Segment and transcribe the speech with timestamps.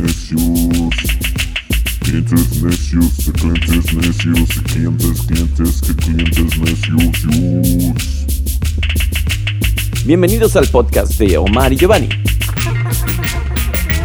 [0.00, 0.40] necios.
[2.00, 7.16] Clientes necios, de clientes necios, de clientes, clientes, que clientes necios.
[10.04, 12.08] Bienvenidos al podcast de Omar y Giovanni.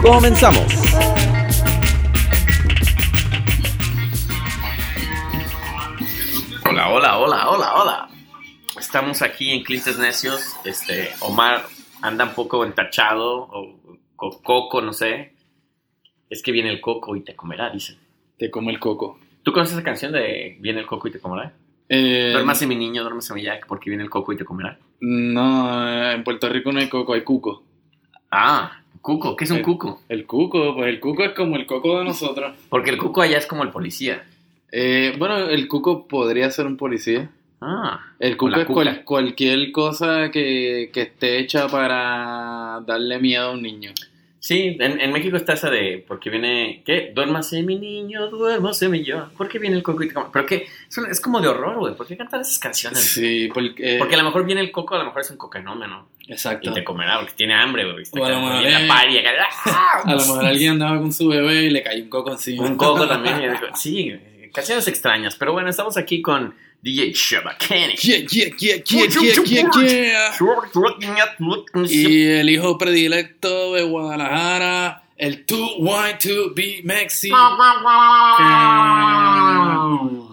[0.01, 0.65] Comenzamos.
[6.69, 8.09] Hola, hola, hola, hola, hola.
[8.79, 10.41] Estamos aquí en Clientes Necios.
[10.65, 11.65] Este, Omar
[12.01, 15.34] anda un poco entachado o coco, no sé.
[16.29, 17.97] Es que viene el coco y te comerá, dicen.
[18.37, 19.19] Te come el coco.
[19.43, 21.53] ¿Tú conoces esa canción de Viene el coco y te comerá?
[21.87, 24.77] Eh, Duérmase mi niño, duérmase mi Jack, porque viene el coco y te comerá.
[25.01, 27.63] No, en Puerto Rico no hay coco, hay cuco.
[28.31, 30.01] Ah, cuco, ¿qué es un El- cuco?
[30.09, 32.55] El cuco, pues el cuco es como el coco de nosotros.
[32.69, 34.23] Porque el cuco allá es como el policía.
[34.71, 37.29] Eh, bueno, el cuco podría ser un policía.
[37.61, 43.51] Ah, El cuco es cual- cualquier cosa que, que esté hecha para darle miedo a
[43.51, 43.91] un niño.
[44.45, 47.11] Sí, en, en México está esa de, porque viene, ¿qué?
[47.15, 49.29] Duérmase mi niño, duérmase mi yo.
[49.35, 50.31] ¿Por qué viene el coco y te comerá?
[50.31, 50.55] Pero que
[50.87, 51.95] es, es como de horror, güey.
[51.95, 52.99] ¿Por qué cantar esas canciones?
[52.99, 53.95] Sí, porque...
[53.97, 56.07] Porque a lo mejor viene el coco, a lo mejor es un cocainómeno.
[56.27, 56.69] Exacto.
[56.69, 58.03] Y te comerá porque tiene hambre, güey.
[58.19, 59.29] O a lo mejor Viene es- la pari, acá,
[59.65, 60.01] ¡ah!
[60.05, 62.63] A lo mejor alguien andaba con su bebé y le cayó un coco encima.
[62.65, 63.35] Un coco también.
[63.75, 64.15] Sí,
[64.55, 65.35] canciones extrañas.
[65.35, 67.95] Pero bueno, estamos aquí con DJ Shabakani.
[67.95, 68.83] Yeah, yeah, yeah.
[71.89, 77.31] Y el hijo predilecto de Guadalajara, el 2Y2B Maxi.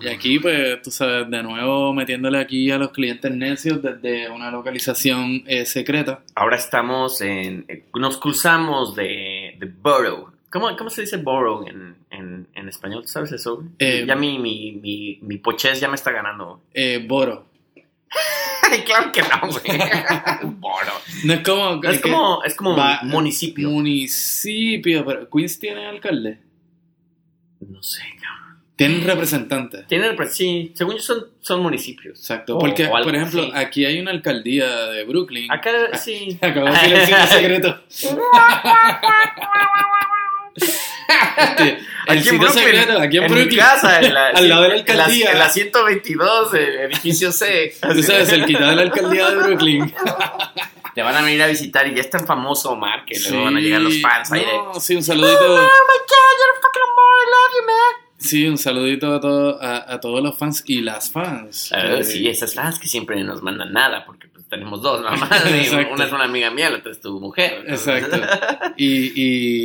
[0.03, 4.51] Y aquí, pues, tú sabes, de nuevo metiéndole aquí a los clientes necios desde una
[4.51, 6.21] localización eh, secreta.
[6.35, 7.67] Ahora estamos en.
[7.95, 10.32] Nos cruzamos de, de borough.
[10.53, 13.03] ¿Cómo, ¿Cómo se dice borough en, en, en español?
[13.03, 13.65] ¿Tú sabes eso?
[13.79, 16.63] Eh, ya mi, mi, mi, mi pochez ya me está ganando.
[16.75, 17.47] Eh, Boro.
[18.87, 19.79] Claro que no, güey.
[20.61, 21.03] borough.
[21.25, 21.83] No es como.
[21.85, 23.69] Es como, es como va- municipio.
[23.69, 26.39] Municipio, pero Queens tiene alcalde.
[27.69, 28.63] No sé, cabrón.
[28.77, 29.87] Tienen representantes.
[29.89, 32.19] Tienen, sí, según yo son, son municipios.
[32.19, 32.57] Exacto.
[32.57, 33.53] O- Porque, o por ejemplo, así.
[33.55, 35.53] aquí hay una alcaldía de Brooklyn.
[35.53, 36.39] Acá sí.
[36.43, 37.81] Acabo de decir signo secreto.
[40.55, 43.49] Este, el Aquí en Brooklyn, secreto, aquí en, en Brooklyn.
[43.49, 45.33] mi casa, en la, Al lado de la en la- alcaldía.
[45.33, 47.75] En la, 122, el edificio C.
[47.81, 49.95] Tú sabes, cerquita de la alcaldía de Brooklyn.
[50.95, 53.57] Te van a venir a visitar y ya es tan famoso Omar que luego van
[53.57, 54.53] a llegar los fans ahí de.
[54.53, 55.39] No, sí, un saludito.
[55.55, 58.03] Oh my god, you're a fucking Omar, I love you, man.
[58.19, 61.73] Sí, un saludito a, todo- a, a todos los fans y las fans.
[61.75, 65.31] Eh, sí, esas fans que siempre nos mandan nada porque tenemos dos mamás.
[65.93, 67.65] Una es una amiga mía, la otra es tu mujer.
[67.67, 68.17] Exacto.
[68.77, 69.13] Y,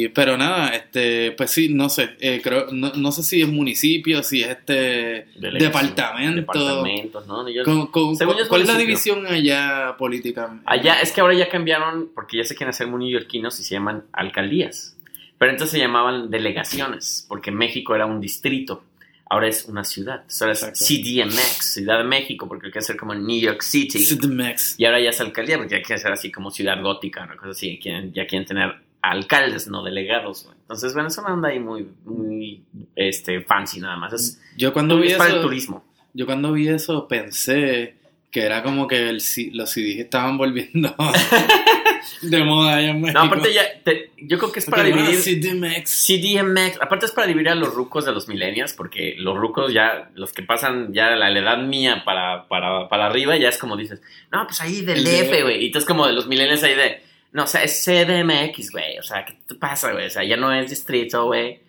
[0.04, 3.48] y, pero nada, este, pues sí, no sé, eh, creo, no, no sé si es
[3.48, 6.36] municipio, si es este Delegación, departamento.
[6.42, 7.50] Departamentos, ¿no?
[7.50, 10.60] Yo- Con- con- Según yo es ¿Cuál es la división allá política?
[10.66, 13.76] Allá, es que ahora ya cambiaron, porque ya se quieren hacer muy neoyorquinos y se
[13.76, 14.96] llaman alcaldías.
[15.38, 18.84] Pero entonces se llamaban delegaciones, porque México era un distrito.
[19.30, 20.24] Ahora es una ciudad.
[20.42, 20.86] Ahora es Exacto.
[20.86, 24.00] CDMX, Ciudad de México, porque quiere ser como New York City.
[24.06, 24.76] CDMX.
[24.80, 27.52] Y ahora ya es alcaldía, porque ya quiere ser así como ciudad gótica, una cosa
[27.52, 27.78] así.
[27.82, 30.50] Quieren, ya quieren tener alcaldes, no delegados.
[30.62, 32.64] Entonces, bueno, es una onda ahí muy, muy
[32.96, 34.14] este, fancy nada más.
[34.14, 35.86] Es, Yo cuando vi es para el eso, turismo.
[36.14, 37.96] yo cuando vi eso pensé
[38.32, 39.22] que era como que el,
[39.54, 40.94] los CDs estaban volviendo
[42.22, 43.20] de moda allá en México.
[43.20, 45.42] No, aparte ya, te- yo creo que es para bueno, dividir...
[45.42, 46.06] CDMX.
[46.08, 50.10] CDMX, aparte es para dividir a los rucos de los millennials, porque los rucos ya,
[50.16, 53.78] los que pasan ya la, la edad mía para, para, para arriba, ya es como
[53.78, 56.76] dices, no, pues ahí del El DF, güey, y entonces como de los millennials ahí
[56.76, 57.02] de,
[57.34, 60.08] no, o sea, es CDMX, güey, o sea, ¿qué te pasa, güey?
[60.08, 61.60] O sea, ya no es distrito, güey.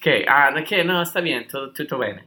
[0.00, 0.24] ¿Qué?
[0.28, 0.82] Ah, no, ¿qué?
[0.84, 2.22] No, está bien, todo, todo bien.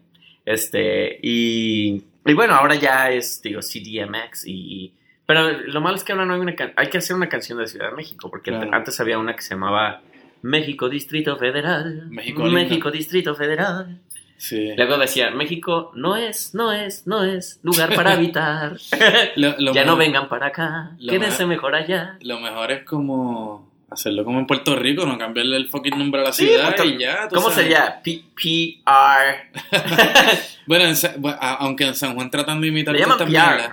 [0.45, 4.93] Este, y, y bueno, ahora ya es, digo, CDMX y...
[5.33, 7.57] Pero lo malo es que ahora no hay una can- hay que hacer una canción
[7.57, 8.69] de Ciudad de México, porque Claro.
[8.73, 10.01] antes había una que se llamaba
[10.43, 12.07] México Distrito Federal.
[12.09, 12.43] México.
[12.43, 13.99] México Distrito Federal.
[14.37, 14.73] Sí.
[14.75, 18.75] Luego decía, México no es, no es, no es lugar para habitar.
[19.37, 20.91] Lo- lo ya no vengan para acá.
[20.99, 22.17] Quédense mejor allá.
[22.21, 26.25] Lo mejor es como hacerlo como en Puerto Rico, no cambiarle el fucking nombre a
[26.25, 27.27] la Sí, ciudad Puerto- y ya.
[27.29, 27.55] ¿Cómo sabes.
[27.67, 28.01] sería?
[28.03, 29.49] PR.
[30.65, 33.27] Bueno, en bueno, aunque en San Juan tratan de imitar estas PR.
[33.29, 33.71] mierdas.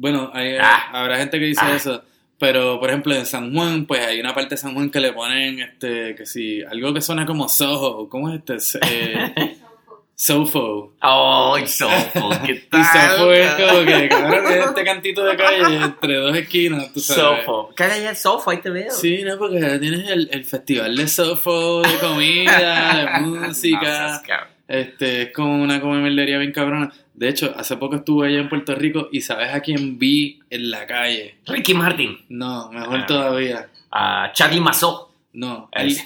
[0.00, 0.88] Bueno, hay- Ah.
[0.92, 1.74] habrá gente que dice Ah.
[1.74, 2.02] eso.
[2.38, 5.12] Pero, por ejemplo, en San Juan, pues hay una parte de San Juan que le
[5.12, 8.78] ponen, este, que si, algo que suena como Soho, ¿cómo es este?
[8.88, 9.56] Eh,
[10.14, 10.92] Sofo.
[11.00, 12.30] ¡Ay, Sofo!
[12.44, 12.84] ¿Qué Y tal?
[13.16, 17.44] Sofo es como que, cabrón, es este cantito de calle entre dos esquinas, tú sabes.
[17.44, 17.70] Sofo.
[17.74, 18.90] Cara ya Sofo, ahí te veo.
[18.92, 24.22] Sí, no, porque tienes el, el festival de Sofo, de comida, de No música.
[24.26, 24.48] cabrón.
[24.66, 26.92] Este, es como una comerlería bien cabrona.
[27.18, 30.70] De hecho, hace poco estuve allá en Puerto Rico y ¿sabes a quién vi en
[30.70, 31.38] la calle?
[31.46, 32.16] Ricky Martin.
[32.28, 33.06] No, mejor Ah.
[33.06, 33.68] todavía.
[33.90, 35.12] A Charlie Mazó.
[35.32, 35.96] No, El-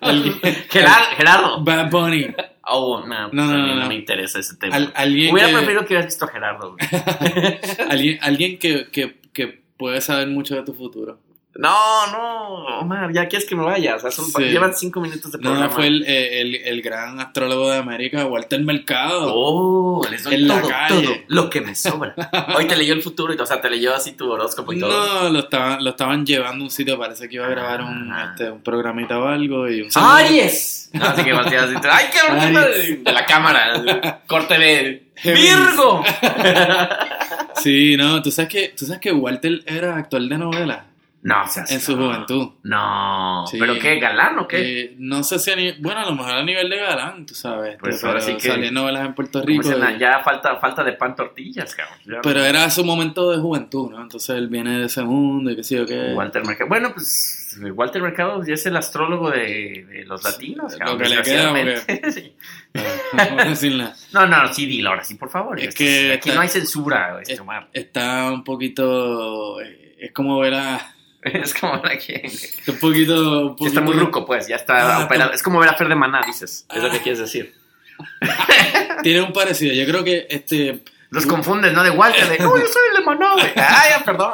[0.00, 0.34] Alguien-
[0.70, 1.04] Gerardo.
[1.16, 1.64] Gerardo.
[1.64, 2.26] Bad Bunny.
[2.70, 3.88] Oh, no, No, pues no, no, no, no.
[3.88, 4.76] me interesa ese tema.
[4.76, 6.76] Al- alguien Hubiera que- preferido que hubieras visto a Gerardo.
[7.90, 11.18] Alguien, alguien que, que, que puede saber mucho de tu futuro.
[11.54, 13.96] No, no, Omar, ya quieres que me vaya.
[13.96, 14.44] O sea, son- Sí.
[14.44, 15.70] llevan cinco minutos de No, programa.
[15.70, 19.32] fue el, eh, el, el gran astrólogo de América, Walter Mercado.
[19.34, 21.02] Oh, les doy En la todo, calle.
[21.04, 22.14] todo lo que me sobra.
[22.56, 24.90] Hoy te leyó el futuro, y, o sea, te leyó así tu horóscopo y todo.
[25.24, 28.12] No, lo estaban, lo estaban llevando a un sitio, parece que iba a grabar un,
[28.12, 28.30] Ah.
[28.30, 29.68] este, un programita o algo.
[29.68, 30.90] Y un ¡Aries!
[30.92, 33.02] No, así que volteas así, ¡ay, qué bonito!
[33.04, 34.20] De la cámara,
[35.16, 35.50] Géminis.
[35.56, 36.04] ¡Virgo!
[37.56, 40.84] Sí, no, tú sabes que, tú sabes que Walter era actor de novela
[41.20, 42.50] No, o sea, en su juventud.
[42.62, 43.58] No, Sí.
[43.58, 43.98] ¿pero qué?
[43.98, 44.80] ¿Galán o qué?
[44.82, 47.34] Eh, no sé si a ni- bueno, a lo mejor a nivel de galán, tú
[47.34, 47.70] sabes.
[47.70, 49.62] este, Pues pero ahora sí que- en novelas en Puerto Rico.
[49.68, 51.98] dicen, y- ya falta, falta de pan tortillas, cabrón.
[52.06, 54.00] Ya pero no- era su momento de juventud, ¿no?
[54.00, 56.12] Entonces él viene de ese mundo y qué sé yo qué.
[56.14, 56.68] Walter Mercado.
[56.68, 60.72] Bueno, pues Walter Mercado ya es el astrólogo de, de los latinos.
[60.74, 61.52] Lo cabrón, que le queda.
[62.12, 62.32] Sí.
[63.12, 63.92] No.
[64.12, 65.58] No, no, sí, dilo ahora sí, por favor.
[65.58, 67.68] Es que aquí está- no hay censura, este, es- Omar.
[67.72, 69.60] Está un poquito.
[69.60, 70.94] eh, Es como ver a.
[71.42, 72.14] Es como aquí.
[72.22, 73.46] Está un poquito.
[73.50, 75.32] un Ya está muy poquito- ruco, pues, ya está Ah, operado.
[75.32, 76.66] Es como ver a Fer de Maná, dices.
[76.74, 77.02] Es lo que Ah.
[77.02, 77.54] quieres decir.
[79.02, 79.74] Tiene un parecido.
[79.74, 80.82] Yo creo que este.
[81.10, 81.82] Los confundes, ¿no?
[81.82, 83.46] De Walter, de, no, yo soy el de Maná, güey.
[83.56, 84.32] Ay, ya, perdón.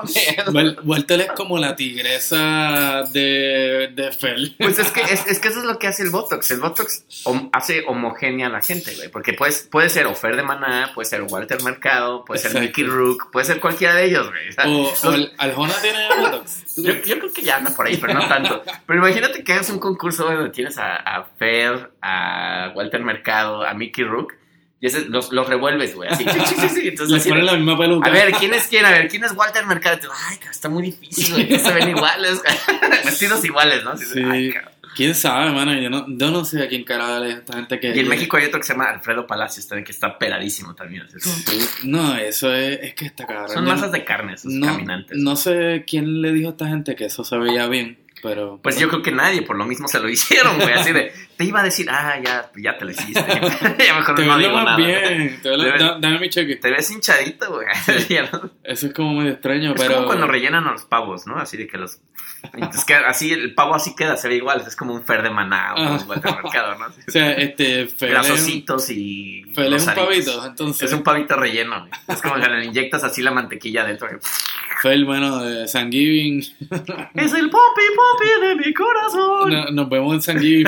[0.53, 4.57] Wal- Walter es como la tigresa de, de Fel.
[4.59, 6.51] Pues es que, es, es que eso es lo que hace el Botox.
[6.51, 9.09] El Botox hom- hace homogénea a la gente, güey.
[9.09, 12.67] Porque puedes, puede ser Ofer de Maná, puede ser Walter Mercado, puede ser Exacto.
[12.67, 14.49] Mickey Rook, puede ser cualquiera de ellos, güey.
[14.49, 16.77] O sea, O, los- o el- Aljona tiene Botox.
[16.77, 18.63] yo, yo creo que ya anda por ahí, pero no tanto.
[18.87, 23.75] Pero imagínate que hagas un concurso donde tienes a, a Fer, a Walter Mercado, a
[23.75, 24.35] Mickey Rook,
[24.81, 26.11] y ese, los, los revuelves, güey.
[26.11, 26.89] Así, sí, sí, sí, sí.
[26.89, 28.11] Entonces, así ponen la misma peluca.
[28.11, 28.85] a ver, ¿quién es quién?
[28.85, 29.99] A ver, ¿quién es Walter Mercado?
[30.29, 31.59] Ay, cabrón, está muy difícil, güey.
[31.59, 32.43] Se ven iguales.
[33.05, 33.97] Vestidos iguales, ¿no?
[33.97, 34.23] Sí.
[34.25, 34.75] "Ay, cabrón".
[34.95, 35.75] ¿Quién sabe, mano?
[35.75, 37.95] Yo no, yo no sé a quién carajo es esta gente que...
[37.95, 41.05] Y en México hay otro que se llama Alfredo Palacios también, que está peladísimo también.
[41.83, 43.49] No, eso es, es que está cabrón.
[43.49, 45.19] Son masas de carne esos no, caminantes.
[45.19, 48.61] No sé quién le dijo a esta gente que eso se veía bien, pero...
[48.63, 50.73] Pues yo creo que nadie, por lo mismo se lo hicieron, güey.
[50.73, 53.21] Así de, te iba a decir, ah, ya, ya te lo hiciste.
[53.87, 54.77] ya mejor Te no digo más nada.
[54.77, 55.41] bien.
[55.43, 56.57] Te ves lo- Te ves- da- dame mi cheque.
[56.57, 57.67] Te ves hinchadito, güey.
[58.65, 59.95] Eso es como medio extraño, Es pero...
[59.95, 61.37] como cuando rellenan a los pavos, ¿no?
[61.37, 61.99] Así de que los...
[62.53, 64.63] Entonces, que así, el pavo así queda, se ve igual.
[64.67, 65.99] Es como un fer de maná o Ah.
[66.03, 66.87] un Walter Mercado, ¿no?
[66.87, 67.89] O sea, este...
[67.99, 69.45] Grasositos y...
[69.55, 70.89] Fel es un pavito, entonces...
[70.91, 71.81] Es un pavito relleno.
[71.81, 71.91] güey.
[72.09, 74.09] Es como que le inyectas así la mantequilla dentro.
[74.09, 74.21] güey.
[74.83, 76.41] Fel, bueno, de San Giving.
[76.41, 79.51] Es el popi popi de mi corazón.
[79.51, 80.67] No- nos vemos en San Giving.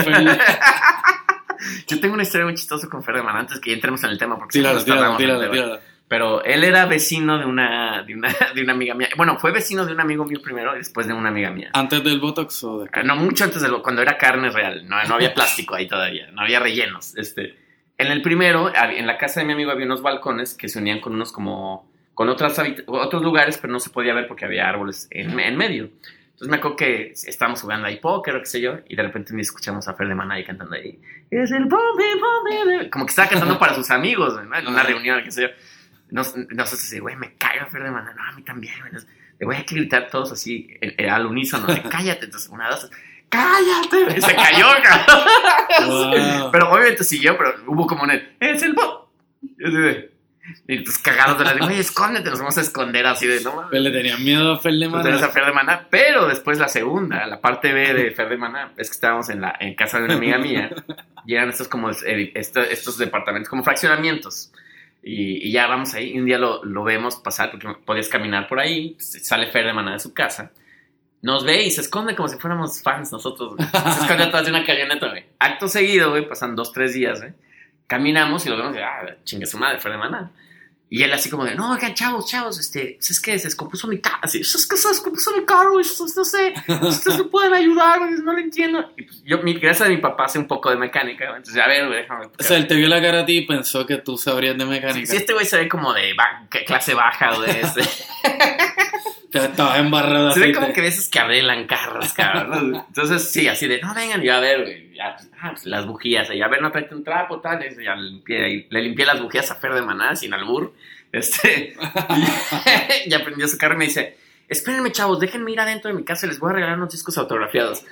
[1.89, 4.11] Yo tengo una historia muy chistosa con Fer de Maná antes que ya entremos en
[4.11, 4.39] el tema.
[4.39, 5.81] Porque si no tíralo.
[6.09, 9.09] Pero él era vecino de una, de, una, de una amiga mía.
[9.17, 11.71] Bueno, fue vecino de un amigo mío primero y después de una amiga mía.
[11.73, 13.05] ¿Antes del Botox o Ah, después?
[13.05, 14.87] No, mucho antes de lo, cuando era carne real.
[14.89, 16.31] No, no había plástico ahí todavía.
[16.31, 17.17] No había rellenos.
[17.17, 17.57] Este,
[17.99, 21.01] en el primero, en la casa de mi amigo había unos balcones que se unían
[21.01, 21.91] con unos como...
[22.15, 25.91] Con otras otros lugares, pero no se podía ver porque había árboles en, en medio.
[26.37, 29.33] Entonces me acuerdo que estábamos jugando ahí póker o qué sé yo, y de repente
[29.33, 31.01] me escuchamos a Fer de Maná ahí cantando ahí.
[31.31, 32.05] Es el pompe.
[32.67, 32.91] de-".
[32.91, 34.55] Como que estaba cantando para sus amigos, ¿no?
[34.55, 35.49] En una reunión, qué sé yo.
[36.11, 38.13] Nos, nosotros así, güey, me caga Fer de Maná.
[38.13, 38.75] No, a mí también,
[39.41, 42.27] Le voy a gritar todos así, eh, eh, al unísono, de cállate.
[42.27, 42.91] Entonces, una, dos,
[43.31, 44.19] cállate.
[44.19, 44.67] Y se cayó.
[45.87, 46.51] Wow.
[46.53, 49.09] Pero obviamente siguió, pero hubo como un, es el pop.
[50.69, 53.67] Y y entonces cagados de la güey, escóndete, nos vamos a esconder así de, no.
[53.71, 55.33] Pues le tenían miedo a Fel de Tú tenés a Maná.
[55.33, 58.89] Fer de Maná, pero después la segunda, la parte B de Fer de Maná, es
[58.89, 60.71] que estábamos en, la, en casa de una amiga mía
[61.27, 64.53] y eran estos como eh, esto- estos departamentos, como fraccionamientos.
[65.03, 68.49] Y, y ya vamos ahí, y un día lo, lo vemos pasar porque podías caminar
[68.49, 70.51] por ahí, sale Fer de Maná de su casa,
[71.23, 73.69] nos ve y se esconde como si fuéramos fans nosotros, güey.
[73.69, 75.25] Se esconde atrás de una camioneta, güey.
[75.39, 77.33] Acto seguido, güey, pasan dos, tres días, güey.
[77.87, 80.31] Caminamos y lo vemos, y, ah, chingue su madre, Fer de Maná.
[80.89, 83.89] Y él así como de, no, oigan, chavos, chavos, este, pues es que se descompuso
[83.89, 87.55] mi carro, así, es que se descompuso mi carro, eso- no sé, ustedes me pueden
[87.55, 88.93] ayudar, no lo entiendo.
[88.97, 91.67] Y pues yo, mi, gracias a mi papá, sé un poco de mecánica, entonces, a
[91.67, 92.27] ver, güey, déjame.
[92.27, 94.65] O sea, él te vio la cara a ti y pensó que tú sabrías de
[94.65, 95.07] mecánica.
[95.11, 97.83] si este güey se ve como de ba- clase baja o de este,
[99.33, 102.77] Que estabas embarrado se ve como que veces que arreglan carros, cabrón.
[102.87, 105.17] Entonces, sí, así de, no, vengan, y a ver, güey, ah,
[105.51, 108.49] pues, las bujías, y a ver, no tráete un trapo, tal, y ya le limpié,
[108.51, 110.75] y le limpié las bujías a Fer de Maná, sin albur,
[111.13, 111.75] este,
[113.07, 114.17] y, ya prendió su carro y me dice,
[114.49, 117.17] espérenme, chavos, déjenme ir adentro de mi casa y les voy a regalar unos discos
[117.19, 117.85] autografiados.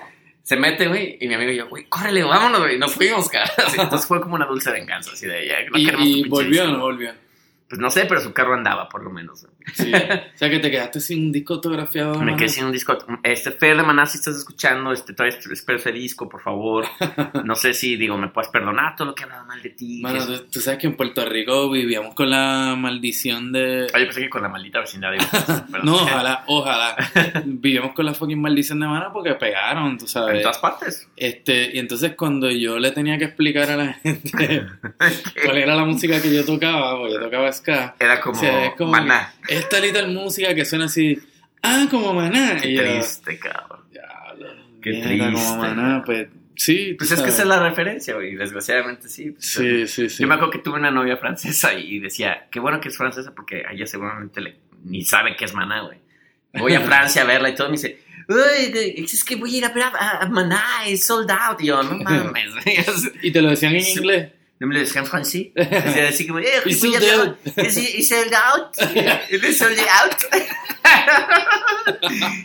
[0.42, 3.28] Se mete, güey, y mi amigo y yo, güey, córrele, vámonos, güey, y nos fuimos,
[3.30, 3.50] cara.
[3.78, 6.68] Entonces fue como una dulce venganza, así de, ya, no Y, queremos y volvió o
[6.68, 7.12] no volvió.
[7.74, 9.46] Pues no sé, pero su carro andaba, por lo menos.
[9.74, 9.92] Sí.
[9.92, 12.14] O sea, que te quedaste sin un disco autografiado.
[12.20, 12.36] Me Maná.
[12.36, 12.96] quedé sin un disco.
[13.24, 16.84] Este, Fer de Maná, si estás escuchando, este, todavía espero ese disco, por favor.
[17.44, 20.02] No sé si, digo, me puedes perdonar todo lo que he hablado mal de ti.
[20.06, 23.88] Que- tú, tú sabes que en Puerto Rico vivíamos con la maldición de...
[23.92, 25.10] Ay, yo pensé que con la maldita vecindad.
[25.12, 25.24] digo.
[25.82, 26.96] No, ojalá, ojalá.
[27.44, 30.42] vivíamos con la fucking maldición de Mana porque pegaron, tú En sabes.
[30.42, 31.08] todas partes.
[31.16, 34.64] Este, y entonces cuando yo le tenía que explicar a la gente
[35.44, 38.74] cuál era la música que yo tocaba, porque yo tocaba ska, Era como, o sea,
[38.76, 39.32] como Maná.
[39.48, 41.18] esta little música que suena así,
[41.62, 42.56] ah, como Maná.
[42.60, 43.80] Qué y yo, triste, cabrón.
[43.90, 44.46] "Diablo,
[44.82, 45.56] Qué mierda, como triste.
[45.56, 46.94] Maná, pues sí.
[46.98, 48.34] Pues es que esa es la referencia, güey.
[48.36, 49.30] Desgraciadamente sí.
[49.32, 50.22] Pues, Sí, sí, sí.
[50.22, 53.34] Yo me acuerdo que tuve una novia francesa y decía, qué bueno que es francesa
[53.34, 55.98] porque a ella seguramente le- ni sabe qué es Maná, güey.
[56.52, 59.64] Voy a Francia a verla y todo me dice, uy, es que voy a ir
[59.64, 61.60] a ver a, a Maná, es sold out.
[61.60, 62.52] Y yo, no mames.
[63.22, 64.30] Y te lo decían en inglés.
[64.60, 65.48] No me lo decían francés.
[65.54, 67.38] Decía así como, eh, a sold out.
[67.56, 68.76] es es sold out.
[69.30, 70.16] Es sold out.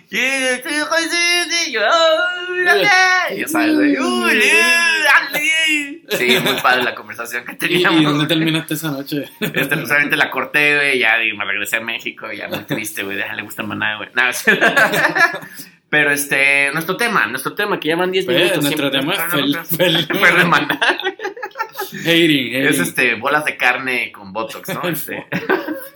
[0.10, 3.44] Y yo, oh, la- y
[3.76, 4.64] güey, uy, eh,
[5.16, 6.02] ale.
[6.10, 8.02] Sí, muy padre la conversación que ¿Y, teníamos.
[8.02, 9.26] y dónde terminaste esa noche?
[9.40, 13.04] Este, pues obviamente la corté, güey, ya y me regresé a México, ya muy triste,
[13.04, 14.10] güey, déjale gusta maná, güey.
[14.16, 14.44] No, es-
[15.90, 18.64] Pero este, nuestro tema, nuestro tema, que ya van 10 Pues, minutos.
[18.64, 20.08] nuestro tema es no, no, fel-
[21.94, 22.56] Hating, hating.
[22.56, 24.82] Es este, bolas de carne con botox, ¿no?
[24.90, 25.26] Este,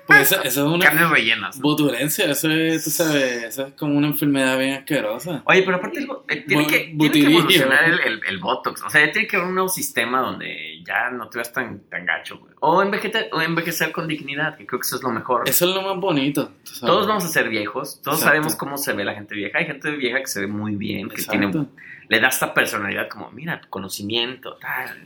[0.05, 1.55] Pues eso, eso es una carnes rellenas.
[1.57, 1.61] ¿no?
[1.61, 5.41] botulencia, eso es, tú sabes, eso es como una enfermedad bien asquerosa.
[5.45, 8.81] Oye, pero aparte el eh, tiene, Bu- que, tiene que evolucionar el, el, el Botox.
[8.83, 12.05] O sea, tiene que haber un nuevo sistema donde ya no te veas tan, tan
[12.05, 12.53] gacho, güey.
[12.59, 15.43] O, envejete- o envejecer con dignidad, que creo que eso es lo mejor.
[15.47, 16.51] Eso es lo más bonito.
[16.65, 16.81] tú sabes.
[16.93, 18.25] Todos vamos a ser viejos, todos Exacto.
[18.35, 19.57] sabemos cómo se ve la gente vieja.
[19.57, 21.49] Hay gente vieja que se ve muy bien, que Exacto.
[21.51, 21.67] tiene,
[22.13, 25.03] le da esta personalidad como, mira, tu conocimiento, tal.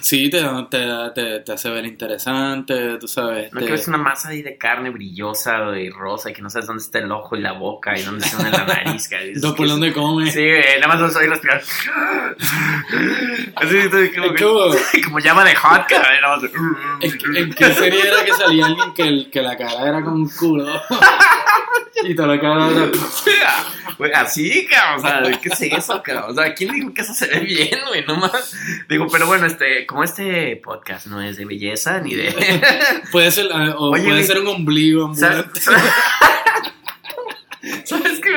[0.00, 3.52] Sí, te, te, te, te hace ver interesante, tú sabes.
[3.52, 6.66] No que ves una masa ahí de carne brillosa y rosa y que no sabes
[6.66, 9.08] dónde está el ojo y la boca y dónde une la nariz.
[9.08, 9.70] que Dos por ¿qué es?
[9.70, 10.30] dónde come.
[10.30, 10.46] Sí,
[10.80, 11.60] nada más oír respirar.
[13.56, 13.76] Así,
[14.14, 15.82] como, Es como- llama de hot.
[17.00, 20.14] ¿En, en qué serie era que salía alguien que, el- que la cara era con
[20.14, 20.64] un culo?
[22.04, 22.90] y toda la cara era...
[23.98, 26.30] Güey, así, cabrón, o sea, ¿qué es eso, cabrón?
[26.30, 28.04] O sea, ¿quién dijo que eso se ve bien, güey?
[28.06, 28.54] No más.
[28.88, 32.32] Digo, pero bueno, este, como este podcast no es de belleza ni de.
[33.10, 35.60] Puede ser, ah, o Oye, puede güey, ser un ombligo ambulante.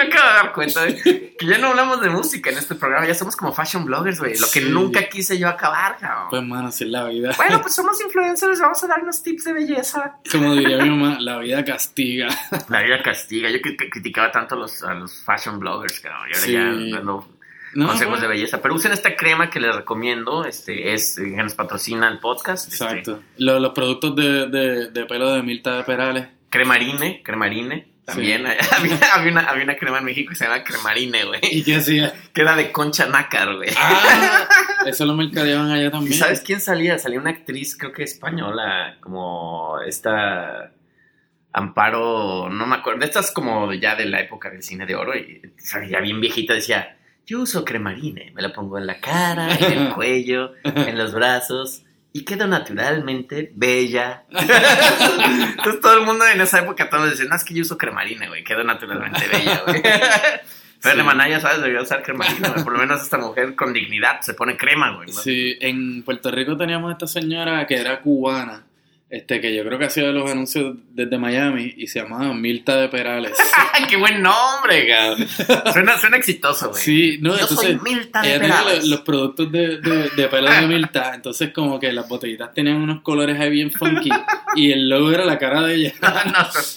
[0.01, 0.81] ¿Sabes qué me acabo de dar cuenta?
[0.86, 1.36] güey?
[1.38, 4.38] Que ya no hablamos de música en este programa, ya somos como fashion bloggers, güey.
[4.38, 4.70] Lo que Sí.
[4.70, 6.27] nunca quise yo acabar, cabrón.
[6.29, 7.31] Pues, mano, así es la vida.
[7.38, 10.17] Bueno, pues somos influencers, vamos a darnos tips de belleza.
[10.31, 12.27] Como diría mi mamá, la vida castiga.
[12.70, 13.50] La vida castiga.
[13.50, 16.27] Yo que, que criticaba tanto a los, a los fashion bloggers, cabrón.
[16.29, 16.51] Y ahora Sí.
[16.53, 17.27] ya dando
[17.74, 18.62] No, consejos de belleza.
[18.62, 20.43] Pero usen esta crema que les recomiendo.
[20.46, 22.72] Este es que nos patrocina el podcast.
[22.72, 23.24] este, Exacto.
[23.38, 26.27] Lo- Los, productos de, de, de pelo de Milta de Perales.
[26.50, 27.88] cremarine, cremarine.
[28.05, 31.39] También había, había una, había una crema en México que se llama cremarine, güey.
[31.51, 32.13] ¿Y qué hacía?
[32.34, 33.70] Que era de concha nácar, güey.
[33.77, 34.48] Ah,
[34.86, 36.17] eso lo mercadeaban allá ¿Y también.
[36.17, 36.98] sabes quién salía?
[36.98, 40.72] Salía una actriz, creo que española, como esta
[41.53, 45.41] Amparo, no me acuerdo, estas como ya de la época del cine de oro, y
[45.58, 49.93] salía bien viejita, decía, yo uso cremarine, me la pongo en la cara, en el
[49.93, 54.24] cuello, en los brazos, y quedo naturalmente bella.
[54.30, 58.27] Entonces todo el mundo en esa época todos decían, no, es que yo uso cremarine,
[58.27, 59.82] güey, quedo naturalmente bella, güey.
[60.84, 60.98] Pero Sí.
[60.98, 62.63] de Maná, ya sabes, debería usar cremarine, güey.
[62.63, 65.10] Por lo menos esta mujer con dignidad se pone crema, güey.
[65.10, 65.13] ¿no?
[65.22, 68.63] Sí, en Puerto Rico teníamos esta señora que era cubana,
[69.12, 72.88] este que yo creo que hacía los anuncios desde Miami y se llamaba Milta de
[72.88, 73.34] Perales.
[73.89, 75.27] ¡Qué buen nombre, cabrón!
[75.74, 76.82] Suena, suena exitoso, güey.
[76.82, 78.80] Sí, no, Yo soy entonces Milta de ella tenía Perales.
[78.80, 82.77] los, los productos de, de, de pelo de Milta, entonces como que las botellitas tenían
[82.77, 84.10] unos colores ahí bien funky
[84.56, 85.94] y el logo era la cara de ella.
[86.01, 86.12] no,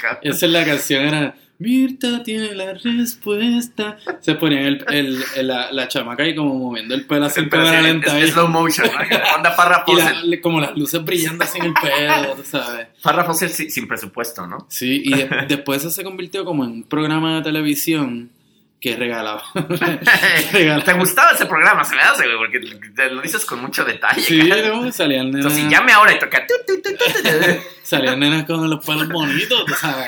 [0.01, 0.19] cabrón.
[0.23, 3.97] Esa es la canción, era Mirta tiene la respuesta.
[4.21, 7.49] Se ponían el, el, el- la, la chamaca ahí como moviendo el pelo así en
[7.49, 8.19] cámara es- lenta.
[8.21, 9.35] es slow motion, ¿no?
[9.37, 12.89] Onda Farrah Y la- como las luces brillando así en el pelo, tú sabes.
[13.01, 14.67] Farrah Fawcett sin, sin presupuesto, ¿no?
[14.69, 18.31] Sí, y de- después eso se convirtió como en un programa de televisión
[18.81, 19.43] que regalaba.
[20.53, 20.85] regalaba.
[20.85, 21.85] ¿Te gustaba ese programa?
[21.85, 22.61] Se me hace, güey, porque
[23.11, 24.21] lo dices con mucho detalle.
[24.21, 24.39] Sí.
[24.43, 24.93] ¿no?
[24.93, 26.47] Salían nenas, Entonces, si llame ahora y toca...
[27.83, 30.05] salían nenas con los pelos bonitos, sabes.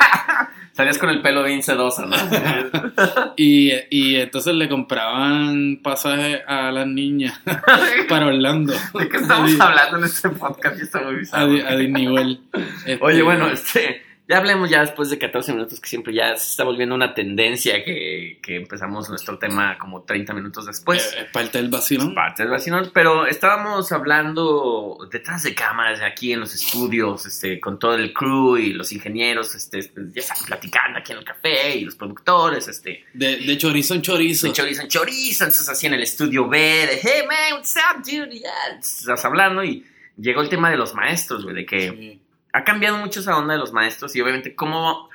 [0.77, 2.15] Salías con el pelo bien sedoso, ¿no?
[3.35, 7.39] Y, y entonces le compraban pasajes a las niñas
[8.09, 8.73] para Orlando.
[8.93, 10.79] ¿De qué estamos A hablando en este podcast?
[10.79, 11.47] Y está muy A, bizarro.
[11.51, 12.39] Di- a Disney World.
[12.85, 14.03] Este, Oye, bueno, este...
[14.29, 17.81] Ya hablemos ya después de 14 minutos, que siempre ya se está volviendo una tendencia
[17.85, 21.15] que, que empezamos nuestro tema como 30 minutos después.
[21.17, 22.13] Es, parte del vacilón.
[22.13, 27.79] Parte del vacilón, pero estábamos hablando detrás de cámaras, aquí en los estudios, este, con
[27.79, 31.85] todo el crew y los ingenieros, este, ya están platicando aquí en el café y
[31.85, 33.05] los productores, este.
[33.13, 34.47] De, de chorizo en chorizo.
[34.47, 38.03] De chorizo en chorizo, entonces así en el estudio B, de hey man, what's up,
[38.03, 38.77] dude, yeah.
[38.77, 39.85] Estás hablando y
[40.17, 41.89] llegó el tema de los maestros, güey, de que...
[41.91, 42.21] Sí.
[42.57, 45.09] Ha cambiado mucho esa onda de los maestros y obviamente cómo,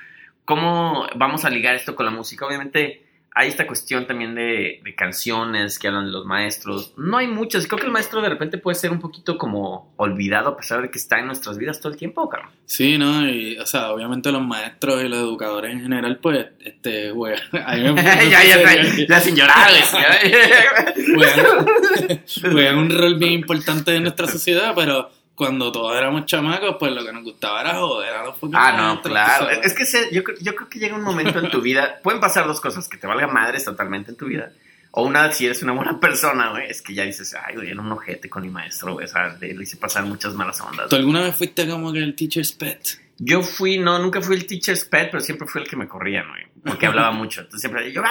[0.45, 2.45] cómo vamos a ligar esto con la música.
[2.45, 6.93] Obviamente hay esta cuestión también de, de canciones que hablan de los maestros.
[6.95, 7.67] No hay muchas.
[7.67, 10.89] Creo que el maestro de repente puede ser un poquito como olvidado a pesar de
[10.89, 12.51] que está en nuestras vidas todo el tiempo, cabrón.
[12.65, 13.27] Sí, ¿no?
[13.27, 17.35] Y, o sea, obviamente los maestros y los educadores en general, pues, este, güey,
[17.65, 19.69] a mí me ya, ya, ya, ya sin llorar,
[22.41, 27.03] juegan un rol bien importante en nuestra sociedad, pero cuando todos éramos chamacos, pues lo
[27.03, 29.49] que nos gustaba era joder a los Ah, no, claro.
[29.49, 31.99] Es que se- yo, creo- yo creo que llega un momento en tu vida.
[32.03, 34.51] Pueden pasar dos cosas: que te valga madres totalmente en tu vida.
[34.95, 37.81] O una, si eres una buena persona, güey, es que ya dices, ay, güey, era
[37.81, 39.05] un ojete con mi maestro, güey.
[39.05, 40.87] O sea, le hice pasar muchas malas ondas.
[40.89, 42.99] ¿Tú alguna vez fuiste como el teacher's pet?
[43.17, 46.23] Yo fui, no, nunca fui el teacher's pet, pero siempre fui el que me corría,
[46.29, 46.43] güey.
[46.63, 47.41] Porque hablaba mucho.
[47.41, 48.03] Entonces siempre, yo,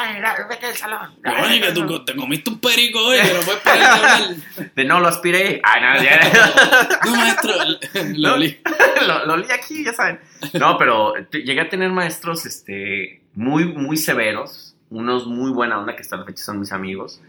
[0.49, 1.15] vete del salón.
[1.45, 4.73] Oye, que tú te comiste un perico no puedes parar de hablar.
[4.75, 5.61] De no, lo aspiré.
[5.63, 6.99] Ay, no, ya.
[7.05, 7.53] No, maestro,
[7.95, 8.31] No.
[8.31, 8.61] Loli.
[9.07, 10.19] lo, lo aquí, ya saben.
[10.55, 16.03] No, pero llegué a tener maestros este, muy, muy severos, unos muy buena onda, que
[16.03, 17.21] hasta la fecha son mis amigos.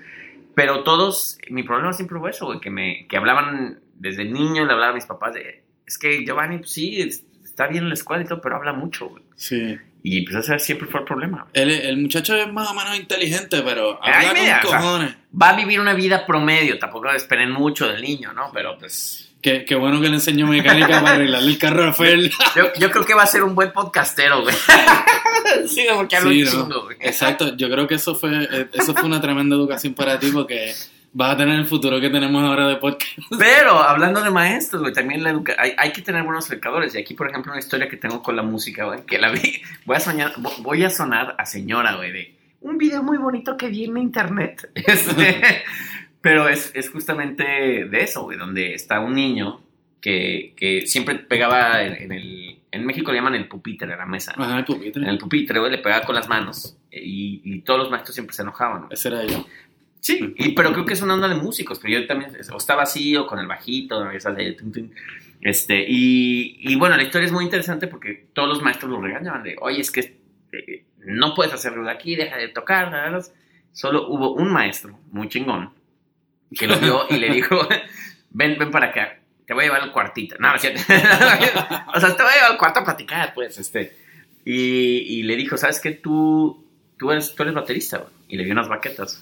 [0.56, 4.72] Pero todos, mi problema siempre fue eso, güey, que, me, que hablaban desde niño, le
[4.74, 7.96] hablaban a mis papás de, es que Giovanni, pues sí, es- está bien en la
[7.96, 9.24] escuela y todo, pero habla mucho, güey.
[9.36, 9.78] Sí.
[10.04, 11.48] Y pues ese siempre fue el problema.
[11.54, 15.16] El, el muchacho es más o menos inteligente, pero habla o sea, cojones.
[15.42, 18.52] Va a vivir una vida promedio, tampoco esperen mucho del niño, ¿no?
[18.54, 19.33] Pero pues...
[19.44, 22.32] Qué, qué bueno que le enseñó mecánica para arreglarle el carro a Rafael.
[22.56, 24.56] Yo, yo creo que va a ser un buen podcastero, güey.
[25.68, 26.98] sí, porque Sí, chingo, güey.
[27.02, 30.74] Exacto, yo creo que eso fue, eh, eso fue una tremenda educación para ti porque
[31.12, 33.12] vas a tener el futuro que tenemos ahora de podcast.
[33.38, 36.96] Pero hablando de maestros, güey, también la educa hay, hay que tener buenos educadores.
[36.96, 39.62] Y aquí, por ejemplo, una historia que tengo con la música, güey, que la vi.
[39.86, 43.58] Voy a soñar, vo- voy a sonar a señora, güey, de un video muy bonito
[43.58, 44.70] que vi en internet.
[44.76, 45.64] Este,
[46.24, 49.62] pero es, es justamente de eso, güey, donde está un niño
[50.00, 52.60] que, que siempre pegaba en, en el.
[52.72, 54.34] En México le llaman el pupitre a la mesa.
[54.38, 55.10] Ajá, el En pupitre.
[55.10, 56.78] el pupitre, güey, le pegaba con las manos.
[56.90, 58.88] Y, y todos los maestros siempre se enojaban.
[58.90, 59.46] Ese era yo.
[60.00, 62.84] Sí, y, pero creo que es una onda de músicos, pero yo también o estaba
[62.84, 64.94] así o con el bajito, esas de tun.
[65.42, 69.44] este, y, y bueno, la historia es muy interesante porque todos los maestros lo regañaban
[69.44, 70.20] de, oye, es que
[70.54, 73.26] eh, no puedes hacer ruido aquí, deja de tocar, ¿verdad?
[73.74, 75.83] Solo hubo un maestro muy chingón
[76.58, 77.68] que lo vio y le dijo,
[78.32, 80.36] ven, ven para acá, te voy a llevar al cuartito.
[80.40, 80.82] No, no es cierto.
[81.96, 83.98] o sea, te voy a llevar al cuarto a platicar, pues, este.
[84.46, 85.92] Y, y le dijo, ¿sabes qué?
[85.92, 86.66] Tú,
[86.98, 88.12] tú, eres, tú eres baterista, güey.
[88.30, 89.22] Y le dio unas baquetas.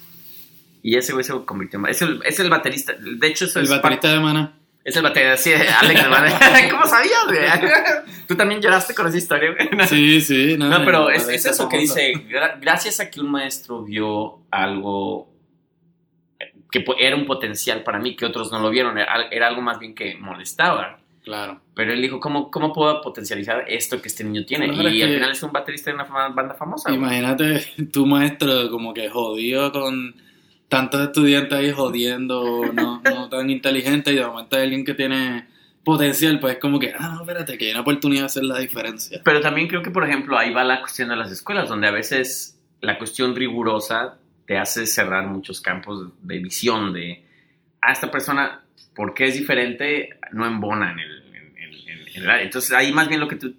[0.82, 1.86] Y ese güey se convirtió en...
[1.86, 2.92] Es el, es el baterista.
[2.98, 4.58] De hecho, eso El es baterista de Mana.
[4.84, 6.02] Es el baterista, sí, Alex.
[6.10, 6.40] ¿verdad?
[6.72, 7.38] ¿Cómo sabías, güey?
[8.26, 9.86] ¿Tú también lloraste con esa historia, güey?
[9.86, 10.56] Sí, sí.
[10.58, 13.84] No, No, pero el es, es eso que dice, gra- gracias a que un maestro
[13.84, 15.31] vio algo
[16.72, 19.78] que era un potencial para mí, que otros no lo vieron, era, era algo más
[19.78, 20.98] bien que molestaba.
[21.22, 21.60] Claro.
[21.74, 24.68] Pero él dijo, ¿cómo, ¿cómo puedo potencializar esto que este niño tiene?
[24.72, 26.88] Claro, y al final es un baterista de una banda famosa.
[26.88, 27.00] güey.
[27.00, 30.16] Imagínate tu maestro como que jodido con
[30.68, 35.46] tantos estudiantes ahí jodiendo, no, no tan inteligente y de momento hay alguien que tiene
[35.84, 38.58] potencial, pues es como que, ah, no, espérate, que hay una oportunidad de hacer la
[38.58, 39.20] diferencia.
[39.22, 41.90] Pero también creo que, por ejemplo, ahí va la cuestión de las escuelas, donde a
[41.90, 47.24] veces la cuestión rigurosa te hace cerrar muchos campos de visión de,
[47.80, 48.62] a esta persona,
[48.94, 52.30] porque es diferente, no embona en el, en- el.
[52.40, 53.54] Entonces, ahí más bien lo que tú,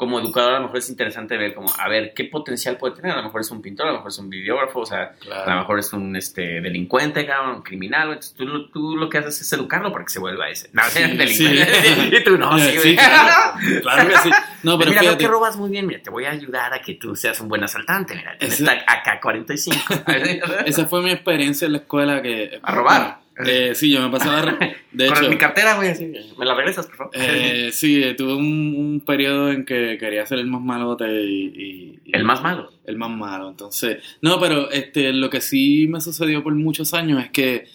[0.00, 3.12] como educador, a lo mejor es interesante ver como, a ver, ¿qué potencial puede tener?
[3.12, 5.12] A lo mejor es un pintor, a lo mejor es un videógrafo, o sea,
[5.44, 8.08] a lo mejor es un este, delincuente, cabrón, un criminal.
[8.08, 10.70] Entonces, tú, lo- tú lo que haces es educarlo para que se vuelva ese.
[10.72, 12.16] No, Sí, delincuente.
[12.16, 14.30] y tú no, sí, claro, claro que sí.
[14.62, 15.86] No, pero mira, fíjate, que robas muy bien.
[15.86, 18.14] Mira, te voy a ayudar a que tú seas un buen asaltante.
[18.14, 20.64] Mira, tienes Ese- esta AK-45.
[20.66, 22.58] esa fue mi experiencia en la escuela que...
[22.62, 23.18] A robar.
[23.46, 24.58] Eh, sí, yo me pasaba...
[24.92, 26.12] De Con hecho, mi cartera, güey, así.
[26.38, 27.12] ¿Me la regresas, por favor?
[27.14, 31.44] eh, sí, eh, tuve un, un periodo en que quería ser el más malote y...
[31.46, 32.72] y- y- El más malo.
[32.86, 33.48] el más malo.
[33.48, 37.66] Entonces, no, pero este, lo que sí me sucedió por muchos años es que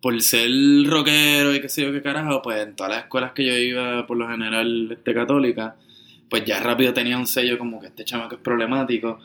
[0.00, 0.48] por ser
[0.86, 4.06] rockero y qué sé yo qué carajo, pues en todas las escuelas que yo iba,
[4.06, 5.76] por lo general, este, católica,
[6.30, 9.18] pues ya rápido tenía un sello como que este chamaco es problemático.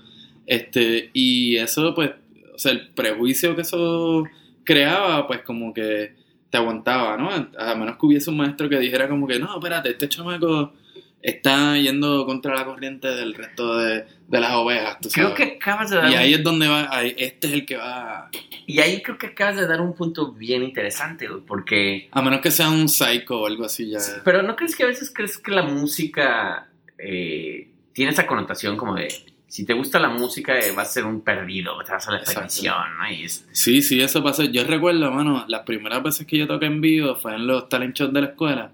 [0.47, 2.11] Este, y eso, pues,
[2.53, 4.23] o sea, el prejuicio que eso
[4.65, 6.15] creaba, pues como que
[6.49, 7.29] te aguantaba, ¿no?
[7.57, 10.73] A menos que hubiese un maestro que dijera como que, no, espérate, este chamaco
[11.21, 15.37] está yendo contra la corriente del resto de, de las ovejas, tú Creo sabes.
[15.49, 18.29] que acabas de dar Y ahí es donde va, ahí- este es el que va,
[18.67, 22.09] y ahí creo que acabas de dar un punto bien interesante, porque...
[22.11, 23.99] a menos que sea un psycho o algo así ya.
[24.23, 26.67] Pero ¿no crees que a veces crees que la música
[26.99, 29.07] eh, tiene esa connotación como de...
[29.55, 32.17] Si te gusta la música, eh, vas a ser un perdido, te vas a la
[32.17, 32.41] Exacto.
[32.41, 33.09] perdición, ¿no?
[33.09, 34.43] Y es- Sí, sí, eso pasa.
[34.43, 37.95] Yo recuerdo, mano, las primeras veces que yo toqué en vivo fue en los talent
[37.95, 38.71] shows de la escuela.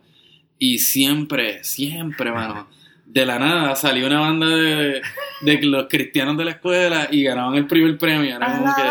[0.58, 2.67] Y siempre, siempre, mano,
[3.13, 5.02] de la nada salió una banda de,
[5.41, 8.36] de los cristianos de la escuela y ganaban el primer premio.
[8.38, 8.82] Era como que.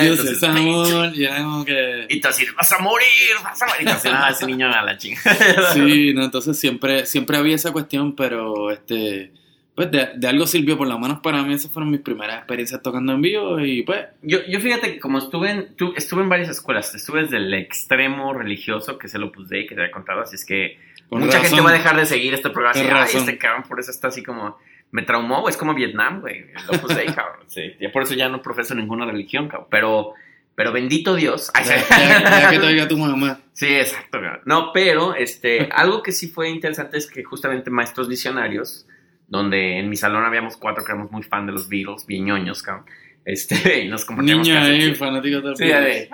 [0.00, 1.10] Entonces, es amor.
[1.14, 3.06] Y era como que, Y tú así, vas a morir,
[3.42, 3.82] vas a morir.
[3.82, 5.72] Y tú así, no, ese niño a la chingada.
[5.74, 9.32] sí, no, entonces siempre, siempre había esa cuestión, pero este,
[9.74, 12.80] pues de, de algo sirvió, por lo menos para mí, esas fueron mis primeras experiencias
[12.82, 16.30] tocando en vivo y pues, Yo, yo fíjate que como estuve en, tu- estuve en
[16.30, 20.22] varias escuelas, estuve desde el extremo religioso, que se lo puse que te había contado,
[20.22, 21.50] así es que con mucha razón.
[21.50, 23.02] gente va a dejar de seguir este programa.
[23.02, 24.58] Así, ay, este cabrón por eso está así como...
[24.92, 26.46] Me traumó, güey, es como Vietnam, güey.
[26.70, 27.40] Lo puse ahí, cabrón.
[27.48, 29.66] Sí, ya por eso ya no profeso ninguna religión, cabrón.
[29.70, 30.14] Pero,
[30.54, 31.50] pero bendito Dios.
[31.54, 33.40] Ay, Ya, ya- ya que te oiga tu mamá.
[33.52, 34.12] Sí, exacto.
[34.20, 34.40] cabrón.
[34.44, 38.86] No, pero este, algo que sí fue interesante es que justamente maestros visionarios,
[39.26, 42.62] donde en mi salón habíamos cuatro que éramos muy fan de los Beatles, bien ñoños,
[42.62, 42.86] cabrón.
[43.28, 44.86] Este, y nos compartíamos Niña, cassettes.
[44.88, 46.08] eh, fanático del Sí, de-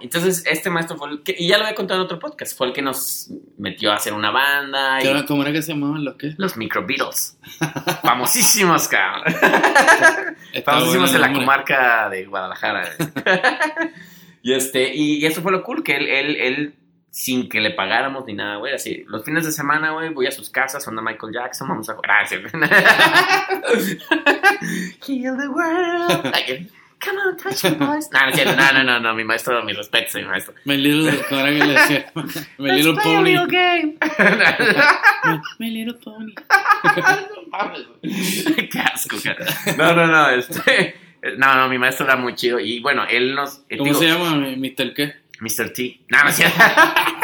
[0.00, 2.66] Entonces, este maestro fue el que, y ya lo había contado en otro podcast, fue
[2.66, 5.72] el que nos metió a hacer una banda y ¿Qué era- ¿Cómo era que se
[5.74, 6.34] llamaban los qué?
[6.38, 7.38] los Micro Beatles.
[8.02, 9.32] Famosísimos, cabrón.
[10.64, 12.88] Famosísimos en la comarca de Guadalajara.
[14.42, 16.74] y este, y eso fue lo cool, que él, él, él,
[17.10, 20.30] sin que le pagáramos ni nada, güey, así, los fines de semana, güey, voy a
[20.30, 22.10] sus casas, son de Michael Jackson, vamos a jugar.
[22.10, 22.36] Ah, sí.
[25.06, 26.24] Heal the world.
[26.32, 26.66] Like,
[27.02, 28.10] Come on, touch me, boys.
[28.12, 28.54] No, no, cierto.
[28.56, 30.52] no, no, no, no, mi maestro, mi respeto, mi maestro.
[30.66, 32.12] My little, ¿cómo era que le decía?
[32.58, 33.30] My Let's little play a pony.
[33.30, 33.96] little game.
[35.24, 36.34] My, my little pony.
[36.34, 38.68] No mames, güey.
[38.68, 39.46] Qué asco, cara.
[39.78, 40.94] No, no, no, este.
[41.38, 42.60] No, no, mi maestro era muy chido.
[42.60, 43.62] Y bueno, él nos.
[43.70, 44.92] ¿Cómo digo, se llama, Mr.
[44.92, 45.14] qué?
[45.40, 45.72] Mr.
[45.72, 46.00] T.
[46.08, 46.30] No, no.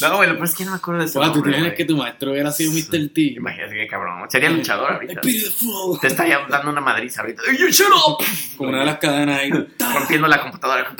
[0.00, 1.74] No, güey, lo peor es que no me acuerdo de su Wow, tú güey.
[1.74, 2.86] que tu maestro hubiera sido Sí.
[2.90, 3.08] Mr.
[3.12, 3.20] T.
[3.36, 4.28] Imagínate qué cabrón.
[4.30, 5.20] Sería luchador ahorita.
[5.22, 6.00] Beautiful.
[6.00, 7.42] Te estaría dando una madriza ahorita.
[7.50, 8.24] ¡Ey, you shut up!
[8.56, 9.50] Como una de las cadenas ahí.
[9.94, 10.96] Rompiendo la computadora.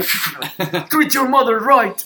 [0.90, 1.96] Treat your mother right.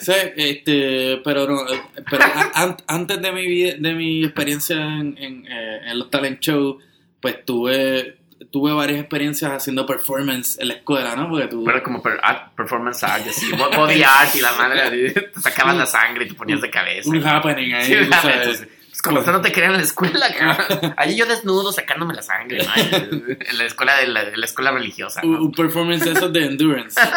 [0.00, 5.18] Sí, este, pero no, eh, pero an- antes de mi, vi- de mi experiencia en,
[5.18, 6.76] en, eh, en los talent shows,
[7.20, 8.16] pues tuve,
[8.50, 11.28] tuve varias experiencias haciendo performance en la escuela, ¿no?
[11.28, 11.62] Porque tú...
[11.64, 15.76] Pero como per- art- performance art, así, bo- body art y la madre, te sacabas
[15.76, 17.08] la sangre y te ponías de cabeza.
[17.08, 18.36] un happening ahí, Sí, tú sabes.
[18.36, 20.94] entonces, pues como eso no te querían en la escuela, cabrón.
[20.96, 22.74] Allí yo desnudo sacándome la sangre, ¿no?
[22.74, 25.42] En la escuela de la, la escuela religiosa, ¿no?
[25.42, 27.00] un performance de esos de endurance.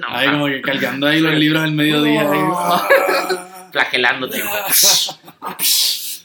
[0.00, 2.22] No, Ahí como que cargando ahí los libros al mediodía.
[2.30, 2.40] ahí.
[3.72, 4.40] Flagelándote.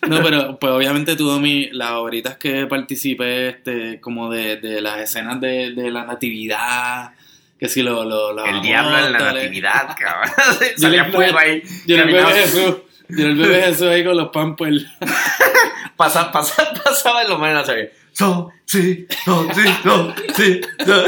[0.07, 0.21] ¿No?
[0.21, 5.39] Pero pues obviamente tuve mi, las horitas que participé este, como de, de las escenas
[5.41, 7.11] de, de la natividad,
[7.59, 8.03] que si lo...
[8.03, 10.29] lo, lo El diablo en la natividad, cabrón.
[10.77, 11.63] Salía fuego ahí.
[11.85, 12.33] Yo el bebé.
[12.33, 12.75] Jesús,
[13.09, 14.85] yo el bebé Jesús ahí con los pampers.
[15.95, 17.93] Pasa, pasa, pasaba el hombre, no sé.
[18.11, 21.03] So, sí, no, sí, no, sí, no.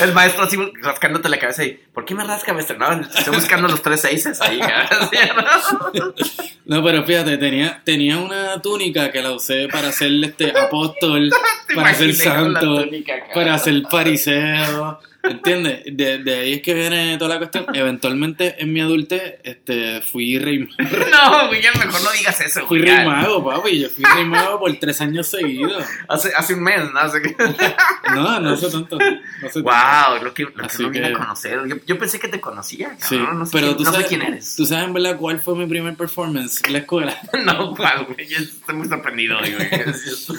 [0.00, 2.78] El maestro así rascándote la cabeza y, ¿por qué me rasca, maestro?
[2.78, 5.10] No, estoy buscando los tres seises ahí, cabrón.
[6.22, 6.22] ¿Sí,
[6.64, 6.82] no?
[6.82, 11.30] Pero fíjate, tenía, tenía una túnica que la usé para ser este apóstol,
[11.74, 15.00] para ser santo, túnica, para ser fariseo.
[15.30, 15.82] ¿Entiendes?
[15.86, 17.66] De, de ahí es que viene toda la cuestión.
[17.74, 23.04] Eventualmente en mi adultez este, fui rey, No, ya mejor no digas eso, fui rey
[23.06, 23.80] mago, papi.
[23.80, 25.84] Yo fui rey mago por tres años seguidos.
[26.08, 26.98] Hace, hace un mes, ¿no?
[26.98, 27.34] Hace que...
[28.14, 28.98] No, no sé tanto.
[28.98, 29.62] No tanto.
[29.62, 31.60] Wow, lo que, lo que no vine que- a conocer.
[31.68, 33.16] Yo, yo pensé que te conocía, Sí.
[33.18, 34.56] No sé, pero quién, tú no sabes, sé quién eres.
[34.56, 37.16] tú sabes en verdad cuál fue mi primer performance en la escuela.
[37.44, 38.26] No, cuál, güey.
[38.28, 39.52] Yo estoy muy sorprendido, güey.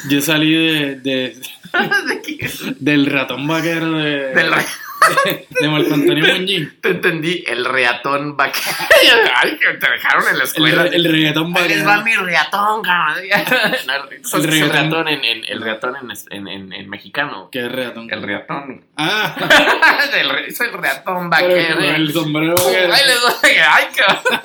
[0.10, 1.42] Yo salí de, de-
[2.08, 2.50] ¿De quién?
[2.80, 4.66] del ratón vaquero de, Del re-
[5.50, 6.82] de Marco Antonio Muñiz.
[6.82, 8.66] Te entendí, el reatón vaquero.
[9.36, 10.86] Ay, que te dejaron en la El, escuela.
[10.88, 11.86] el Ahí les vaquero.
[11.86, 13.24] va mi reatón, cabrón.
[13.88, 14.92] No, ¿sabes qué es el reatón.
[14.92, 17.50] reatón en, en- el reatón en, en, en- en mexicano.
[17.52, 18.12] ¿Qué es reggaetón?
[18.12, 18.86] El reatón.
[18.98, 19.36] Ah,
[20.14, 21.76] el, es el reatón vaquero.
[21.76, 24.42] con el sombrero Ay, les doy, ay, cabrón.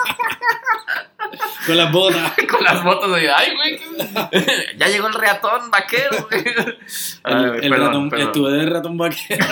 [1.67, 2.33] con las botas.
[2.51, 3.79] Con las botas de, ay, güey.
[3.79, 6.45] ¿qué- Ya llegó el reatón vaquero, güey.
[6.47, 6.79] El,
[7.25, 8.27] Ay, el perdón, ratón, perdón.
[8.29, 9.45] estuve de ratón vaquero.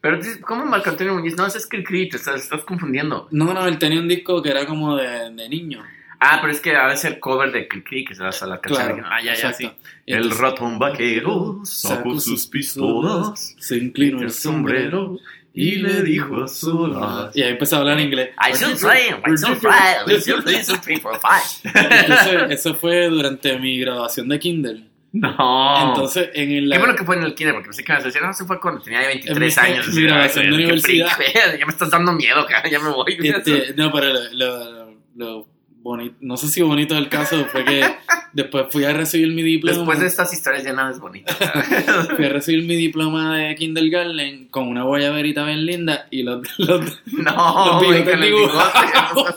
[0.00, 1.36] Pero, ¿cómo Marco Antonio Muñiz?
[1.36, 3.28] No, ese es Cricri, te estás, estás confundiendo.
[3.30, 5.82] No, no, él tenía un disco que era como de, de niño.
[6.20, 8.86] Ah, pero es que ha de ser cover de Cricri, que es la, la canción
[8.86, 9.04] Claro.
[9.08, 9.70] Ah, ya, ya, sí.
[10.04, 15.16] El ratón vaquero sacó sus pistolas se inclinó el el sombrero
[15.54, 17.36] Y le dijo a solas.
[17.36, 18.30] Y ahí empezó a hablar inglés.
[18.38, 19.72] I should play, I should play,
[20.06, 21.72] I should play some three, four, five.
[21.74, 24.88] Entonces, eso fue durante mi graduación de Kindle.
[25.12, 25.88] No.
[25.88, 26.70] Entonces, en el.
[26.70, 28.60] Qué bueno que fue en el kinder, porque pensé que me decían, no, se fue
[28.60, 29.88] cuando tenía 23 En años.
[29.88, 31.08] mi de universidad.
[31.58, 33.16] Ya me estás dando miedo, cara, ya me voy.
[33.22, 35.48] Este, no, pero lo, lo- lo
[35.80, 37.82] bonito, no sé si bonito del caso fue que
[38.34, 39.78] después fui a recibir mi diploma.
[39.78, 41.32] Después de estas historias ya nada es bonito.
[42.16, 47.00] Fui a recibir mi diploma de kindergarten con una guayaberita bien linda y los, los-
[47.06, 49.34] No, Los bigotes dibujados.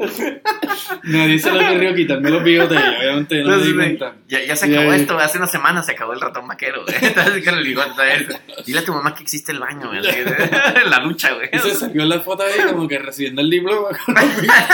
[1.04, 4.14] nadie se le ocurrió quitarme los bigotes obviamente no me di Entonces, cuenta.
[4.28, 6.96] ya, ya se acabó esto, hace una semana se acabó el ratón vaquero, güey.
[7.02, 8.28] Entonces con el bigote ¿sabes?
[8.66, 10.00] Dile a tu mamá que existe el baño, güey.
[10.04, 11.48] En la ducha, güey.
[11.52, 14.66] Y se salió la foto ahí como que recibiendo el diploma con los bigotes.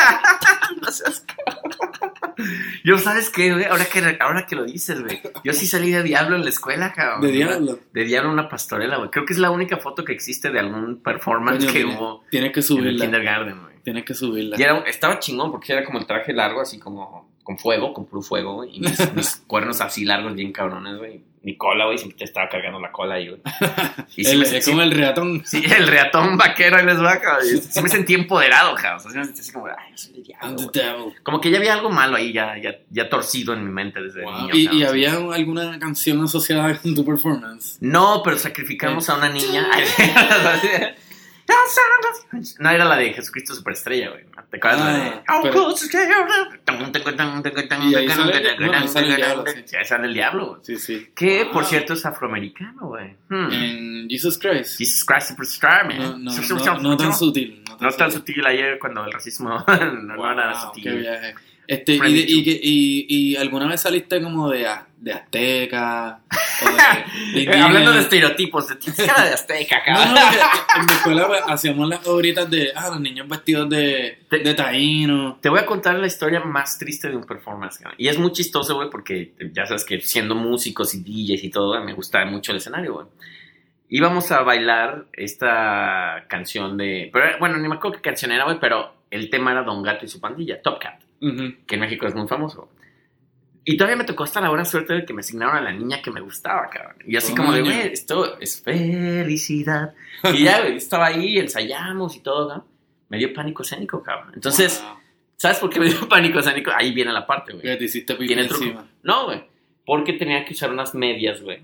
[0.83, 2.07] No seas cabrón.
[2.85, 3.65] Yo, ¿sabes qué, güey?
[3.65, 5.21] Ahora que, ahora que lo dices, güey.
[5.43, 7.23] Yo sí salí de Diablo en la escuela, cabrón.
[7.23, 7.79] de diablo.
[7.93, 9.11] De Diablo una pastorela, güey.
[9.11, 12.23] Creo que es la única foto que existe de algún performance Coño, que tienes, hubo
[12.31, 13.05] que en el subirla.
[13.07, 13.76] kindergarten, güey.
[13.87, 14.57] Tienes que subirla.
[14.59, 18.05] Y era, estaba chingón porque era como el traje largo, así como con fuego, con
[18.07, 18.65] puro fuego.
[18.65, 21.21] Y mis, mis cuernos así largos, bien cabrones, güey.
[21.43, 23.41] Mi cola, güey, siempre te estaba cargando la cola ahí, güey.
[24.17, 25.45] Y sí El- me- sí- como el reatón.
[25.47, 27.47] Sí, el reatón vaquero ahí les va, cabrón.
[27.47, 28.97] Sí me sentí empoderado, cabrón.
[28.97, 30.25] O sea, sí me sentí así como, ay, soy el
[30.73, 31.13] diablo.
[31.23, 34.25] Como que ya había algo malo ahí, ya, ya, ya torcido en mi mente desde
[34.25, 34.49] Wow.
[34.49, 34.51] niño.
[34.55, 37.79] ¿Y, y había alguna canción asociada con tu performance?
[37.81, 39.69] No, pero sacrificamos a una niña.
[42.59, 44.25] No era la de Jesucristo Superestrella, güey.
[44.51, 45.11] ¿Te acuerdas la de?
[45.27, 45.53] Ah, pero-
[47.83, 49.77] Y ahí sale- no, el diablo, sí.
[49.77, 50.61] Ahí sale el diablo, güey.
[50.65, 51.09] Sí, sí.
[51.15, 51.53] Que, Wow.
[51.53, 53.15] por cierto, es afroamericano, güey.
[53.29, 53.53] Hmm.
[53.53, 54.79] En Jesus Christ.
[54.79, 55.99] Jesus Christ Superstar, man.
[55.99, 57.63] No, no, no, no tan sutil.
[57.69, 59.65] No No tan sutil ayer cuando el racismo no,
[60.17, 60.99] no era Wow, qué sutil.
[61.01, 61.35] viaje.
[61.69, 66.19] Este, y, de- y, y, y alguna vez saliste como de, a- de azteca
[66.63, 66.73] o de,
[67.33, 67.65] de indígena?
[67.67, 70.15] Hablando de estereotipos, de cara de azteca, cabrón.
[70.15, 74.55] no, en mi escuela hacíamos las obritas de ah, los niños vestidos de, Te- de
[74.55, 75.39] taíno.
[75.41, 77.79] Te voy a contar la historia más triste de un performance.
[77.79, 77.95] cabrón.
[77.99, 81.81] Y es muy chistoso, güey, porque ya sabes que siendo músicos y DJs y todo,
[81.85, 83.07] me gusta mucho el escenario, güey.
[83.89, 87.09] Íbamos a bailar esta canción de...
[87.13, 90.05] Pero, bueno, ni me acuerdo qué canción era, güey, pero el tema era Don Gato
[90.05, 92.69] y su pandilla, Top Cat, que en México es muy famoso.
[93.69, 96.01] Y todavía me tocó hasta la buena suerte de que me asignaron a la niña
[96.01, 96.95] que me gustaba, cabrón.
[97.07, 99.93] Y así como de, güey, esto es felicidad.
[100.33, 102.67] Y ya, estaba ahí, ensayamos y todo, ¿no?
[103.09, 104.33] Me dio pánico escénico, cabrón.
[104.35, 104.81] Entonces...
[104.83, 104.97] Wow.
[105.39, 106.71] ¿Sabes por qué me dio pánico escénico?
[106.75, 107.63] Ahí viene la parte, güey.
[108.27, 108.65] Tiene truco.
[108.65, 108.87] encima.
[109.03, 109.45] No, güey.
[109.85, 111.61] Porque tenía que usar unas medias, güey.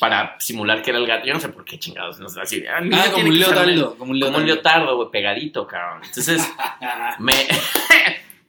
[0.00, 1.26] Para simular que era el gato.
[1.26, 2.18] Yo no sé por qué chingados.
[2.18, 2.64] No sé, así.
[2.66, 3.64] ah, Ah, como un leotardo.
[3.64, 4.38] Como un Como leotardo.
[4.38, 6.00] un leotardo, güey, pegadito, cabrón.
[6.06, 6.50] Entonces,
[7.18, 7.32] me.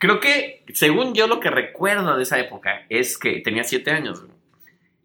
[0.06, 4.22] Creo que, según yo, lo que recuerdo de esa época es que tenía siete años,
[4.22, 4.34] güey.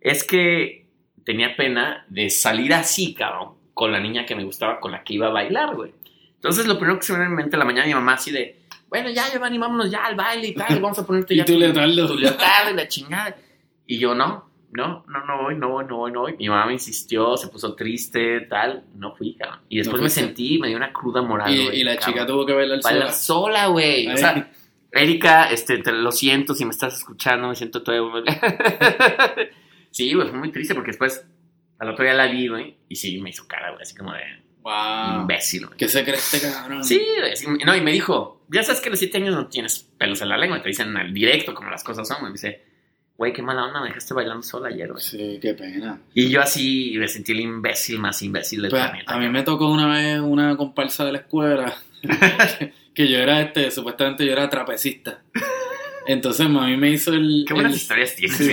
[0.00, 0.86] Es que
[1.24, 5.14] tenía pena de salir así, cabrón, con la niña que me gustaba, con la que
[5.14, 5.92] iba a bailar, güey.
[6.34, 8.30] Entonces, lo primero que se me viene en mente en la mañana, mi mamá así
[8.30, 11.44] de, bueno, ya, Giovanni, vámonos ya al baile y tal, vamos a ponerte Y ya
[11.44, 12.06] tu leotardo.
[12.08, 13.36] tu leotardo y la chingada.
[13.86, 16.36] Y yo, no, no, no, no voy, no voy, no voy, no voy.
[16.36, 19.60] Mi mamá me insistió, se puso triste, tal, no fui, cabrón.
[19.68, 22.12] Y después No me sentí, me dio una cruda moral, Y, güey, y la cabrón.
[22.14, 23.12] chica tuvo que bailar Bailar sola.
[23.12, 24.08] sola, güey.
[24.08, 24.50] O sea,
[24.92, 28.24] Erika, este, te lo siento si me estás escuchando, me siento todavía.
[29.90, 31.24] sí, güey, fue muy triste porque después,
[31.78, 34.20] al otro día la vi, güey, y sí, me hizo cara, güey, así como de
[34.62, 35.22] Wow.
[35.22, 35.78] imbécil, güey.
[35.78, 36.84] ¿Qué se cree este cabrón?
[36.84, 39.88] Sí, güey, no, y me dijo, ya sabes que a los siete años no tienes
[39.96, 42.30] pelos en la lengua, te dicen al directo como las cosas son, güey.
[42.32, 42.62] Me dice,
[43.16, 45.02] güey, qué mala onda, me dejaste bailando sola ayer, güey.
[45.02, 46.00] Sí, qué pena.
[46.14, 49.14] Y yo así me sentí el imbécil más imbécil del Pues, planeta.
[49.14, 51.74] a mí me tocó una vez una comparsa de la escuela
[52.94, 55.22] que yo era este, supuestamente yo era trapecista.
[56.06, 57.44] Entonces mami me hizo el.
[57.46, 58.36] Qué buenas el- historias tienes.
[58.36, 58.52] sí.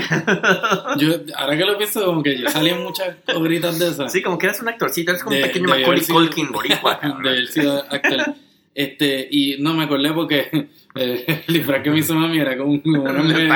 [0.97, 4.11] Yo, ahora que lo pienso, como que yo salí en muchas obritas de esas.
[4.11, 6.99] Sí, como que eres un actorcito, eres como un pequeño Macaulay Culkin boricua.
[7.23, 8.35] de haber sido actor.
[8.79, 10.49] Este, y no me acordé porque
[10.95, 13.55] eh, el disfraz que me hizo mami era como, una Un media.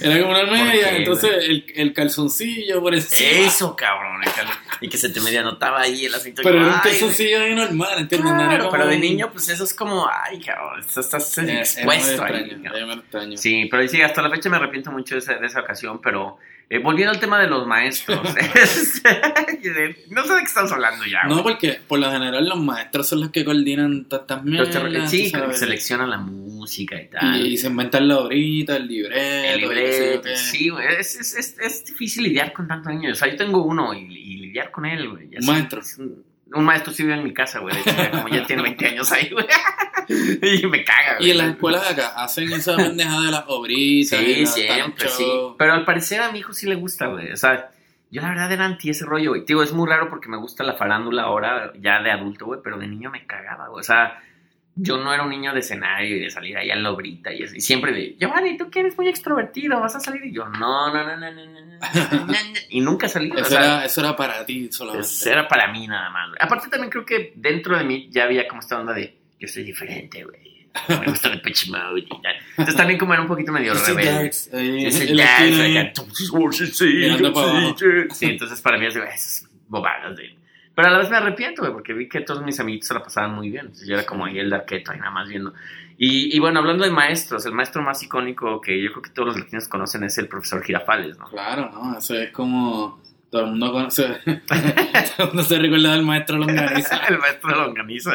[0.00, 3.30] Era como una ¿Por media, entonces el, el calzoncillo por encima.
[3.46, 4.20] Eso, cabrón.
[4.24, 4.48] el cal-
[4.80, 6.42] Y que se te medio notaba ahí el aceite.
[6.42, 8.32] Pero era un calzoncillo ahí normal, ¿entiendes?
[8.32, 11.50] No Claro, como pero de niño, pues eso es como, ay, cabrón, estás, Eh, muy
[11.58, 12.50] expuesto ahí.
[12.50, 13.36] extraño, extraño.
[13.36, 16.38] Sí, pero sí, hasta la fecha me arrepiento mucho de esa, de esa ocasión, pero
[16.68, 18.18] eh, volviendo al tema de los maestros,
[20.10, 21.24] no sé de qué estamos hablando ya.
[21.24, 21.54] No, güey.
[21.54, 25.10] porque por lo general los maestros son los que coordinan tantas mierdas.
[25.10, 27.40] sí, seleccionan la música y tal.
[27.40, 29.20] y, y se inventan la horita, el libreto.
[29.20, 33.12] el libreto, sí, güey, es, es, es, es difícil lidiar con tanto niño.
[33.12, 35.28] O sea, yo tengo uno y, y lidiar con él, güey.
[35.30, 35.80] ya sé, maestro.
[35.80, 37.74] es Un, maestro sí vive en mi casa, güey.
[38.10, 39.46] Como ya tiene 20 años ahí, güey.
[40.62, 41.28] y me caga, güey.
[41.28, 44.20] Y en las escuelas de acá hacen esa pendeja de las obritas.
[44.20, 45.26] Sí, siempre, sí.
[45.58, 47.32] Pero al parecer a mi hijo sí le gusta, güey.
[47.32, 47.70] O sea,
[48.10, 49.44] yo la verdad era anti ese rollo, güey.
[49.44, 52.78] Digo, es muy raro porque me gusta la farándula ahora, ya de adulto, güey, pero
[52.78, 53.80] de niño me cagaba, güey.
[53.80, 54.22] O sea,
[54.76, 57.60] yo no era un niño de escenario y de salir ahí a la obrita y.
[57.60, 60.24] Siempre de, Giovanni, tú que eres muy extrovertido, vas a salir.
[60.26, 62.36] Y yo, no, no, no, no, no, no.
[62.68, 63.32] y nunca salí.
[63.34, 65.06] Eso, o era, eso era para ti solamente.
[65.06, 66.30] Eso era para mí nada más.
[66.38, 69.64] Aparte también creo que dentro de mí ya había como esta onda de, yo soy
[69.64, 70.55] diferente, güey
[70.88, 72.36] Me gusta el Pitch Mode y tal.
[72.50, 74.30] Entonces también como era un poquito medio rebelde.
[77.34, 80.36] Oh, sí, entonces para mí es de esas bobadas de...
[80.74, 83.02] Pero a la vez me arrepiento, güey, porque vi que todos mis amiguitos se la
[83.02, 83.66] pasaban muy bien.
[83.66, 85.54] Entonces yo era como ahí el darketo, ahí nada más viendo.
[85.96, 89.28] Y, y bueno, hablando de maestros, el maestro más icónico que yo creo que todos
[89.28, 91.24] los latinos conocen es el profesor Girafales, ¿no?
[91.30, 91.98] Claro, ¿no?
[91.98, 93.00] Eso es como.
[93.36, 94.04] Todo el mundo conoce.
[94.24, 96.96] todo el mundo se recuerda del maestro Longaniza.
[97.08, 98.12] el maestro longaniza,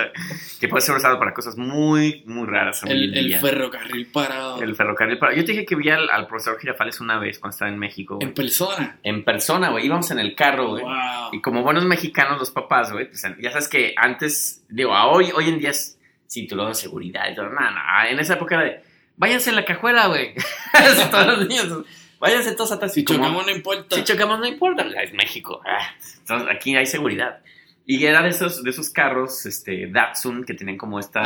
[0.60, 2.82] que puede ser usado para cosas muy, muy raras.
[2.88, 4.64] el, ferrocarril parado.
[4.64, 5.20] El ferrocarril.
[5.20, 7.78] Pero yo te dije que vi al, al profesor Girafales una vez cuando estaba en
[7.78, 8.18] México.
[8.20, 8.98] En persona.
[9.04, 9.86] En persona, güey.
[9.86, 10.84] Íbamos en el carro, güey.
[10.84, 11.34] Wow.
[11.34, 15.32] Y como buenos mexicanos, los papás, güey, pues ya sabes que antes, digo, a hoy,
[15.36, 17.48] hoy en día es cinturón de seguridad y todo.
[17.50, 17.80] No, no,
[18.10, 18.82] en esa época era de,
[19.18, 20.34] váyanse en la cajuela, güey.
[21.12, 21.86] Todos los niños,
[22.22, 22.94] váyanse todos atrás.
[22.94, 23.96] Si como- chocamos, no importa.
[23.98, 25.62] si chocamos, no importa, es México.
[25.66, 27.42] Ah, entonces, aquí hay seguridad.
[27.86, 31.20] Y era de esos, de esos carros, este, Datsun, que tenían como esta,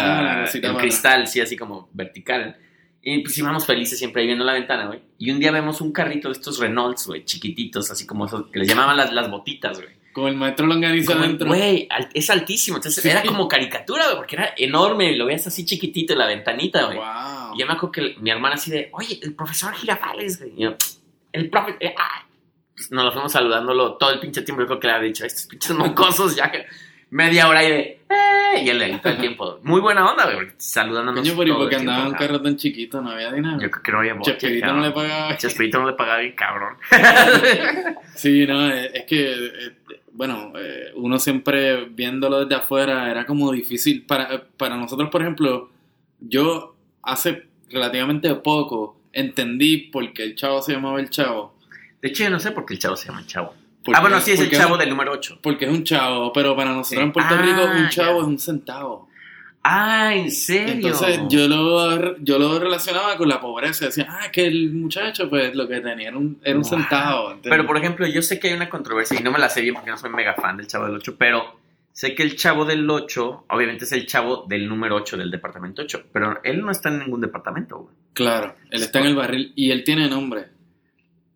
[0.43, 0.79] Ah, el mala.
[0.79, 2.58] cristal, sí, así como vertical.
[3.03, 5.01] Y pues íbamos felices siempre ahí viendo la ventana, güey.
[5.19, 8.58] Y un día vemos un carrito de estos Renaults, güey, chiquititos, así como esos, que
[8.58, 9.93] les llamaban las, las botitas, güey.
[10.15, 11.45] Con el maestro Longaniza adentro.
[11.47, 12.78] Güey, al- es altísimo.
[12.78, 13.10] Entonces Sí.
[13.10, 15.12] era como caricatura, güey, porque era enorme.
[15.12, 16.97] y Lo veías así chiquitito en la ventanita, güey.
[16.97, 17.54] Wow.
[17.56, 20.54] Y yo me acuerdo que mi hermana así de, oye, el profesor Girafales, güey.
[20.56, 20.75] Y yo,
[21.34, 22.25] el profe, eh, ah.
[22.78, 24.62] Pues nos lo fuimos saludándolo todo el pinche tiempo.
[24.62, 26.49] Yo creo que le había dicho, estos pinches mocosos ya.
[26.49, 26.65] que
[27.10, 27.78] Media hora ahí de,
[28.10, 29.60] eh, y él ahí todo el tiempo.
[29.63, 31.21] Muy buena onda, güey, porque saludándonos.
[31.21, 33.01] Coño, pero ¿y todo por qué el tiempo, andaba un carro tan chiquito?
[33.01, 33.58] No había dinero.
[33.60, 35.38] Yo creo que no había boche, Chespirito no le pagaba.
[35.38, 36.75] Chespirito no le pagaba bien, cabrón.
[38.15, 39.75] Sí, no, es, es que, eh,
[40.15, 44.06] bueno, eh, uno siempre viéndolo desde afuera era como difícil.
[44.06, 45.69] Para, para nosotros, por ejemplo,
[46.19, 51.56] yo hace relativamente poco entendí por qué el chavo se llamaba el chavo.
[52.01, 53.54] De hecho, yo no sé por qué el chavo se llama el chavo.
[53.84, 55.39] Porque- ah, bueno, sí, es el chavo del número 8.
[55.41, 57.06] Porque es un chavo, pero para nosotros Sí.
[57.06, 59.10] en Puerto Ah, Rico un chavo es un centavo.
[59.67, 60.73] Ah, ¿en serio?
[60.73, 63.86] Entonces yo lo, yo lo relacionaba con la pobreza.
[63.86, 67.39] Decía, ah, que el muchacho pues lo que tenía era un, era un centavo.
[67.41, 69.73] Pero, por ejemplo, yo sé que hay una controversia, y no me la sé bien
[69.73, 71.60] porque no soy mega fan del Chavo del 8, pero
[71.91, 75.82] sé que el Chavo del 8, obviamente es el Chavo del número 8 del departamento
[75.82, 77.95] 8, pero él no está en ningún departamento, güey.
[78.13, 80.45] Claro, él está en el barril y él tiene nombre.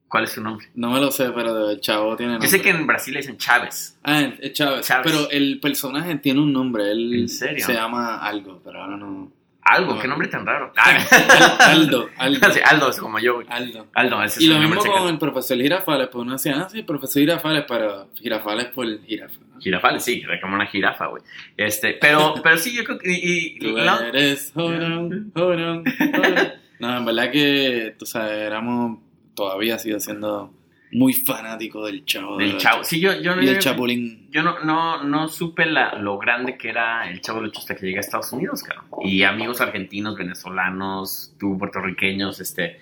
[0.09, 0.67] ¿Cuál es su nombre?
[0.75, 2.49] No me lo sé, pero el chavo tiene nombre.
[2.49, 3.97] Yo sé que en Brasil le dicen Chávez.
[4.03, 4.85] Ah, es Chávez.
[4.87, 5.03] Chávez.
[5.11, 6.91] Pero el personaje tiene un nombre.
[6.91, 7.63] Él ¿En serio?
[7.65, 9.31] se llama algo, pero ahora no.
[9.61, 10.01] Algo, No.
[10.01, 10.73] qué nombre tan raro.
[11.59, 12.39] Aldo, Aldo.
[12.53, 13.47] Sí, Aldo es como yo, güey.
[13.49, 13.85] Aldo.
[13.93, 16.81] Aldo, ese Y es lo mismo con el profesor Girafales, pues uno decía, ah, sí,
[16.81, 19.39] profesor Girafales, pero Girafales por Girafales.
[19.59, 21.21] Girafales, sí, era como una jirafa, güey.
[21.55, 23.11] Este, pero, pero sí, yo creo que...
[23.11, 23.19] Y,
[23.57, 26.49] y- Tú la- eres jorón, jorón, jorón.
[26.79, 28.99] No, en verdad que, tú sabes, éramos,
[29.39, 30.53] todavía sigo siendo
[30.91, 32.37] muy fanático del chavo.
[32.37, 32.83] del Chavo.
[32.83, 33.41] Sí, yo, yo no...
[33.41, 34.27] Y del Chapulín.
[34.31, 37.85] Yo no, no, no supe la, lo grande que era el Chavo del hasta que
[37.85, 38.89] llegué a Estados Unidos, cabrón.
[39.03, 42.81] Y amigos argentinos, venezolanos, tú, puertorriqueños, este...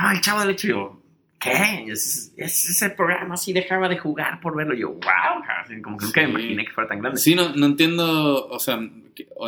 [0.00, 1.02] No, el Chavo del Ocho, yo...
[1.40, 1.86] ¿Qué?
[1.88, 4.74] Es, es ese programa así dejaba de jugar por verlo.
[4.74, 7.18] Yo, wow, como que nunca me imaginé que fuera tan grande.
[7.18, 8.78] Sí, no, no entiendo, o sea,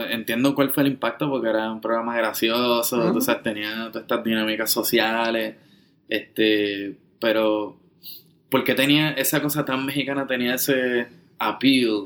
[0.08, 3.12] entiendo cuál fue el impacto porque era un programa gracioso, Ujú.
[3.12, 5.56] tú sabes, tenía todas estas dinámicas sociales,
[6.16, 7.78] este, pero
[8.50, 12.04] ¿por qué tenía esa cosa tan mexicana, tenía ese appeal?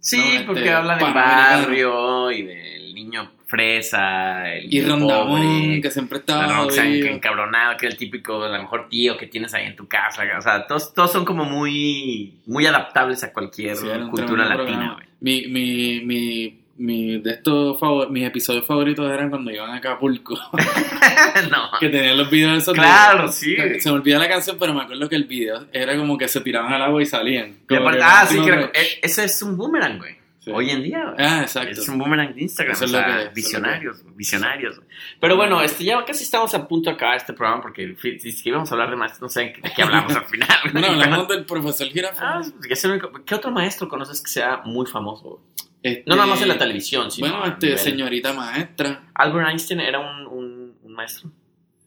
[0.00, 5.90] Sí, No, este, porque habla del barrio y del niño fresa, el Y Rondamón, que
[5.90, 6.66] siempre estaba
[7.10, 10.22] encabronado, que es el típico, a lo mejor tío que tienes ahí en tu casa.
[10.36, 14.98] O sea, todos, todos son como muy, muy adaptables a cualquier Sí, cultura latina.
[15.20, 20.34] Mi, mi, mi, mi, de estos favor- mis episodios favoritos eran cuando iban a Acapulco,
[21.50, 21.78] no.
[21.80, 23.56] que tenían los videos esos de- Claro, sí.
[23.80, 26.40] Se me olvida la canción, pero me acuerdo que el video era como que se
[26.40, 27.58] tiraban al agua y salían.
[27.68, 30.16] Aparte- que ah, sí, que e- ese es un boomerang, güey.
[30.40, 30.52] Sí.
[30.54, 31.26] Hoy en día, güey.
[31.26, 31.72] Ah, exacto.
[31.80, 34.80] Es un boomerang de Instagram, Eso o es lo sea, que- es visionarios, visionarios.
[35.18, 38.48] Pero bueno, este, ya casi estamos a punto de acabar este programa porque si si
[38.48, 40.48] íbamos a hablar de más, no sé de qué hablamos al final.
[40.72, 42.20] Bueno, hablamos del profesor Jirafa.
[42.38, 42.86] Ah, que es
[43.24, 45.22] ¿Qué otro maestro conoces que sea muy famoso?
[45.30, 45.40] güey?
[45.86, 49.04] Este, No nada más en la televisión, sino Bueno, este, señorita maestra.
[49.14, 51.30] Albert Einstein era un, un, un maestro.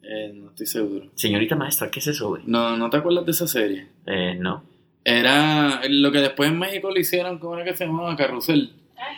[0.02, 1.08] Eh, no estoy seguro.
[1.16, 2.44] Señorita maestra, ¿qué es eso, güey?
[2.46, 3.88] No, ¿no te acuerdas de esa serie?
[4.06, 4.64] Eh, no.
[5.04, 8.16] Era lo que después en México le hicieron, ¿cómo era que se llamaba?
[8.16, 8.74] Carrusel.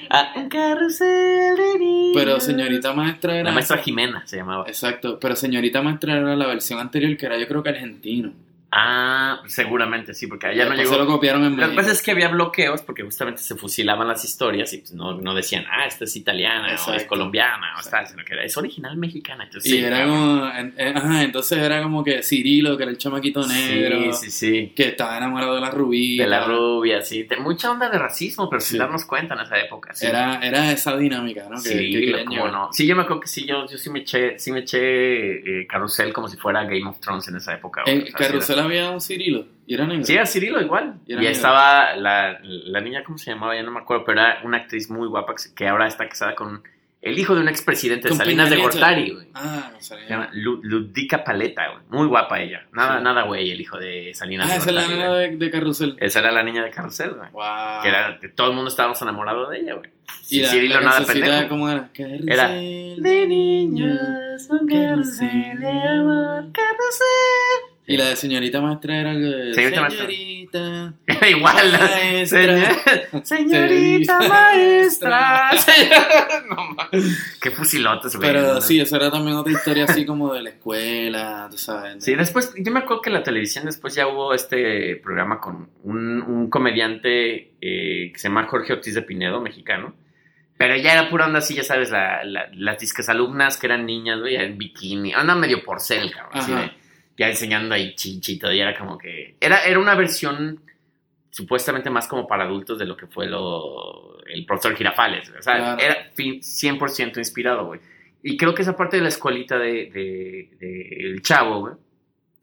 [0.10, 2.12] Ah, un carrusel de niños.
[2.16, 3.44] Pero señorita maestra era.
[3.44, 4.66] La maestra Jimena se llamaba.
[4.68, 8.34] Exacto, pero señorita maestra era la versión anterior que era yo creo que argentino.
[8.74, 10.94] Ah, seguramente sí, porque allá no Después llegó.
[10.94, 14.08] se lo copiaron en Lo que pasa es que había bloqueos porque justamente se fusilaban
[14.08, 17.08] las historias y pues no, no decían, ah, esta es italiana o es Exacto.
[17.08, 19.50] colombiana o tal, sino que era, es original mexicana.
[19.54, 22.98] Y sí, era como, en- eh, ajá, entonces era como que Cirilo, que era el
[22.98, 24.74] chamaquito negro, Sí, sí, sí.
[24.74, 26.24] que estaba enamorado de la rubia.
[26.24, 27.24] De la rubia, sí.
[27.24, 28.78] De mucha onda de racismo, pero sin Sí.
[28.78, 29.94] darnos cuenta en esa época.
[29.94, 30.06] Sí.
[30.06, 31.62] Era, era esa dinámica, ¿no?
[31.62, 32.52] Que, Sí, que llevar.
[32.54, 32.70] no.
[32.72, 35.68] Sí, yo me acuerdo que sí, yo, yo sí me eché, sí me eché eh,
[35.68, 37.84] Carrusel como si fuera Game of Thrones en esa época.
[37.86, 40.04] En O sea, sí Había un Cirilo, y era negro.
[40.06, 40.96] Sí, era Cirilo igual.
[41.06, 41.36] Y Y, era negro.
[41.36, 43.56] estaba la, la niña, ¿cómo se llamaba?
[43.56, 46.64] Ya no me acuerdo, pero era una actriz muy guapa que, ahora está casada con
[47.02, 48.68] el hijo de un expresidente de Salinas de Peña.
[48.68, 49.28] Gortari, güey.
[49.34, 50.04] Ah, no sabía.
[50.06, 51.84] Se llama Lu- Ludica Paleta, güey.
[51.90, 52.68] Muy guapa ella.
[52.74, 53.04] Nada, Sí.
[53.04, 55.00] nada, güey, el hijo de Salinas Ah, de esa es la Gortari.
[55.00, 55.30] nena güey.
[55.32, 55.96] de, de Carrusel.
[56.00, 57.32] Esa era la niña de Carrusel, güey.
[57.32, 57.82] Wow.
[57.82, 59.90] Que era, todo el mundo estábamos enamorados de ella, güey.
[60.30, 61.50] y la, Cirilo la nada pendejo.
[61.50, 61.90] ¿cómo era?
[61.92, 67.71] Carrusel Era, de niños, un carrusel de amor, carrusel.
[67.94, 70.06] Y la de señorita maestra era de Señorita maestra.
[70.08, 70.94] señorita.
[71.08, 71.72] Era igual.
[71.72, 72.42] Maestra.
[72.58, 75.52] Señor- señorita maestra.
[76.50, 77.38] no, mames.
[77.42, 78.32] Qué fusilotes, güey.
[78.32, 82.04] Pero sí, esa era también otra historia así como de la escuela, tú sabes.
[82.04, 85.70] Sí, después, yo me acuerdo que en la televisión después ya hubo este programa con
[85.84, 89.94] un, un comediante eh, que se llama Jorge Ortiz de Pinedo, mexicano.
[90.58, 93.86] Pero ya era pura onda así, ya sabes, la, la- las disques alumnas que eran
[93.86, 95.12] niñas, güey, en bikini.
[95.14, 96.40] Anda medio porcel, cabrón.
[96.40, 96.72] así de-
[97.22, 99.36] ya enseñando ahí chichi y era como que...
[99.40, 100.60] Era, era una versión
[101.30, 105.30] supuestamente más como para adultos de lo que fue lo, el profesor Girafales.
[105.38, 105.82] O sea, Claro.
[105.82, 107.80] era fin- 100% inspirado, güey.
[108.24, 111.74] Y creo que esa parte de la escuelita de, de- de El Chavo, güey,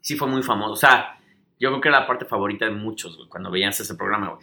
[0.01, 0.71] sí fue muy famoso.
[0.73, 1.17] O sea,
[1.59, 4.41] yo creo que era la parte favorita de muchos, güey, cuando veían ese programa, güey.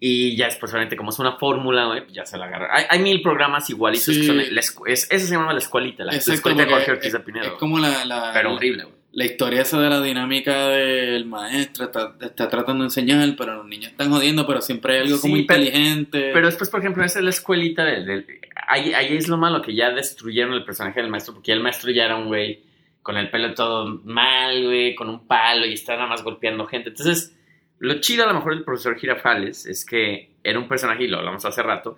[0.00, 2.68] Y ya después, obviamente, como es una fórmula, güey, ya se la agarra.
[2.70, 4.20] Hay, hay mil programas igualitos Sí.
[4.20, 4.36] que son...
[4.36, 7.18] la es, ese se llama La Escuelita, la, la Exacto, Escuelita de Jorge Ortiz de
[7.20, 7.46] Pinedo.
[7.46, 8.97] es como la, la, Pero la- horrible, güey.
[9.12, 13.66] La historia esa de la dinámica del maestro, está, está tratando de enseñar, pero los
[13.66, 16.30] niños están jodiendo, pero siempre hay algo Sí, como pero- inteligente.
[16.32, 18.04] Pero después, por ejemplo, esa es la escuelita del...
[18.06, 18.26] del-
[18.66, 21.62] ahí, ahí es lo malo, que ya destruyeron el personaje del maestro, porque ya el
[21.62, 22.60] maestro ya era un güey
[23.02, 26.90] con el pelo todo mal, güey, con un palo y está nada más golpeando gente.
[26.90, 27.34] Entonces,
[27.78, 31.16] lo chido a lo mejor del profesor Girafales es que era un personaje, y lo
[31.18, 31.96] hablamos hace rato,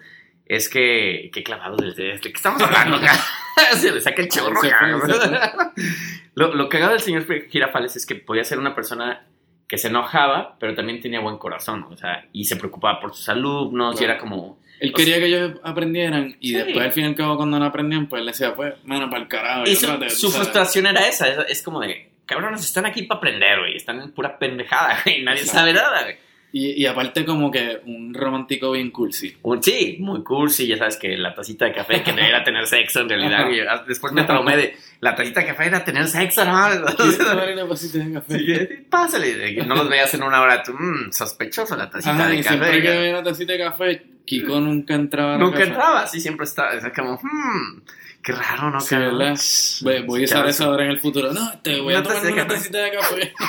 [0.57, 1.30] es que...
[1.32, 2.14] Qué clavado desde...
[2.14, 3.12] ¿De qué estamos hablando acá?
[3.76, 4.61] Se le saca el chorro.
[6.34, 9.26] Lo, lo cagado del señor Girafales es que podía ser una persona
[9.68, 13.28] que se enojaba, pero también tenía buen corazón, o sea, y se preocupaba por sus
[13.28, 14.12] alumnos, y Claro.
[14.14, 14.59] era como...
[14.80, 16.55] Él quería que ellos aprendieran y Sí.
[16.55, 19.22] después al fin y al cabo cuando no aprendían, pues él decía, pues, mano, para
[19.22, 19.64] el carajo.
[19.66, 23.18] Y y su, su frustración era esa, es, es como de, cabrones, están aquí para
[23.18, 25.59] aprender, güey, están en pura pendejada, güey, nadie Exacto.
[25.61, 26.16] sabe nada, güey.
[26.53, 29.36] Y, y aparte como que un romántico bien cursi.
[29.42, 33.01] Un- sí, muy cursi, ya sabes que la tacita de café que debería tener sexo
[33.03, 36.44] en realidad, y ah, después me traumé de, la tacita de café era tener sexo,
[36.44, 36.68] ¿no?
[36.96, 38.38] ¿Quieres tomar una vasita de café?
[38.38, 42.34] Sí, pásale, no los veas en una hora, tú, mmm, sospechoso la tacita Ajá, de
[42.34, 42.48] y café.
[42.48, 45.70] siempre que había una tacita de café, Kiko nunca entraba a Nunca casa.
[45.70, 47.82] entraba, sí, siempre estaba, es como, hmm,
[48.22, 48.80] qué raro, ¿no?
[48.80, 48.96] Sí?
[48.96, 49.36] ¿verdad?
[49.82, 51.32] Voy, voy a usar eso ahora en el futuro.
[51.32, 53.32] No, te voy Una a tomar una tacita de café.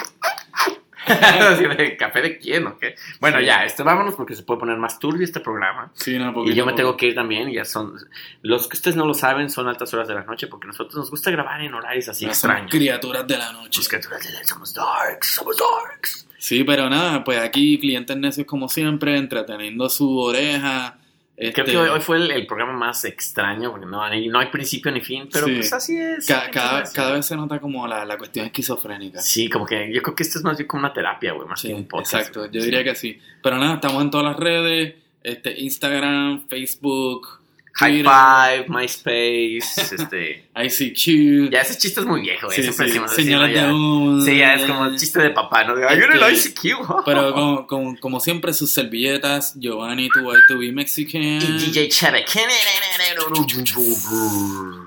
[1.98, 2.96] ¿Café de quién o qué?
[3.20, 3.46] Bueno, Sí.
[3.46, 5.92] ya, este, vámonos porque se puede poner más turbio este programa.
[5.96, 7.94] Sí, no, Y yo me tengo que ir también, ya son...
[8.42, 11.10] Los que ustedes no lo saben son altas horas de la noche porque nosotros nos
[11.10, 12.72] gusta grabar en horarios así Somos extraños.
[12.72, 13.80] criaturas de la noche.
[13.80, 16.28] Pues criaturas de la- somos darks, somos darks.
[16.38, 20.98] Sí, pero nada, pues aquí clientes necios como siempre, entreteniendo su oreja.
[21.36, 24.38] Creo este, que hoy, hoy fue el, el programa más extraño porque no, hay- no
[24.40, 25.56] hay principio ni fin, pero Sí.
[25.56, 26.28] pues así es.
[26.28, 29.22] ca- cada, cada vez se nota como la, la cuestión esquizofrénica.
[29.22, 31.60] Sí, como que yo creo que esto es más bien como una terapia, güey, más
[31.60, 32.14] Sí, que un podcast.
[32.14, 32.66] exacto, yo Sí.
[32.66, 33.20] diría que sí.
[33.42, 37.41] Pero nada, estamos en todas las redes, este, Instagram, Facebook,
[37.74, 40.50] High Five, MySpace, este...
[40.56, 43.48] ICQ, Ya ese chiste es muy viejo, sí, sí, señales ¿no?
[43.48, 44.22] Ya- de humo.
[44.22, 45.76] Sí, ya es como chiste de papá, ¿no?
[45.88, 47.04] Ay, el ICQ.
[47.06, 51.22] Pero como, como, como siempre, sus servilletas, Giovanni, tu way to be Mexican.
[51.22, 52.26] Y DJ Cheve.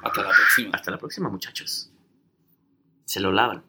[0.03, 0.71] Hasta la próxima.
[0.73, 1.91] Hasta la próxima, muchachos.
[3.07, 3.63] Se lo lavan.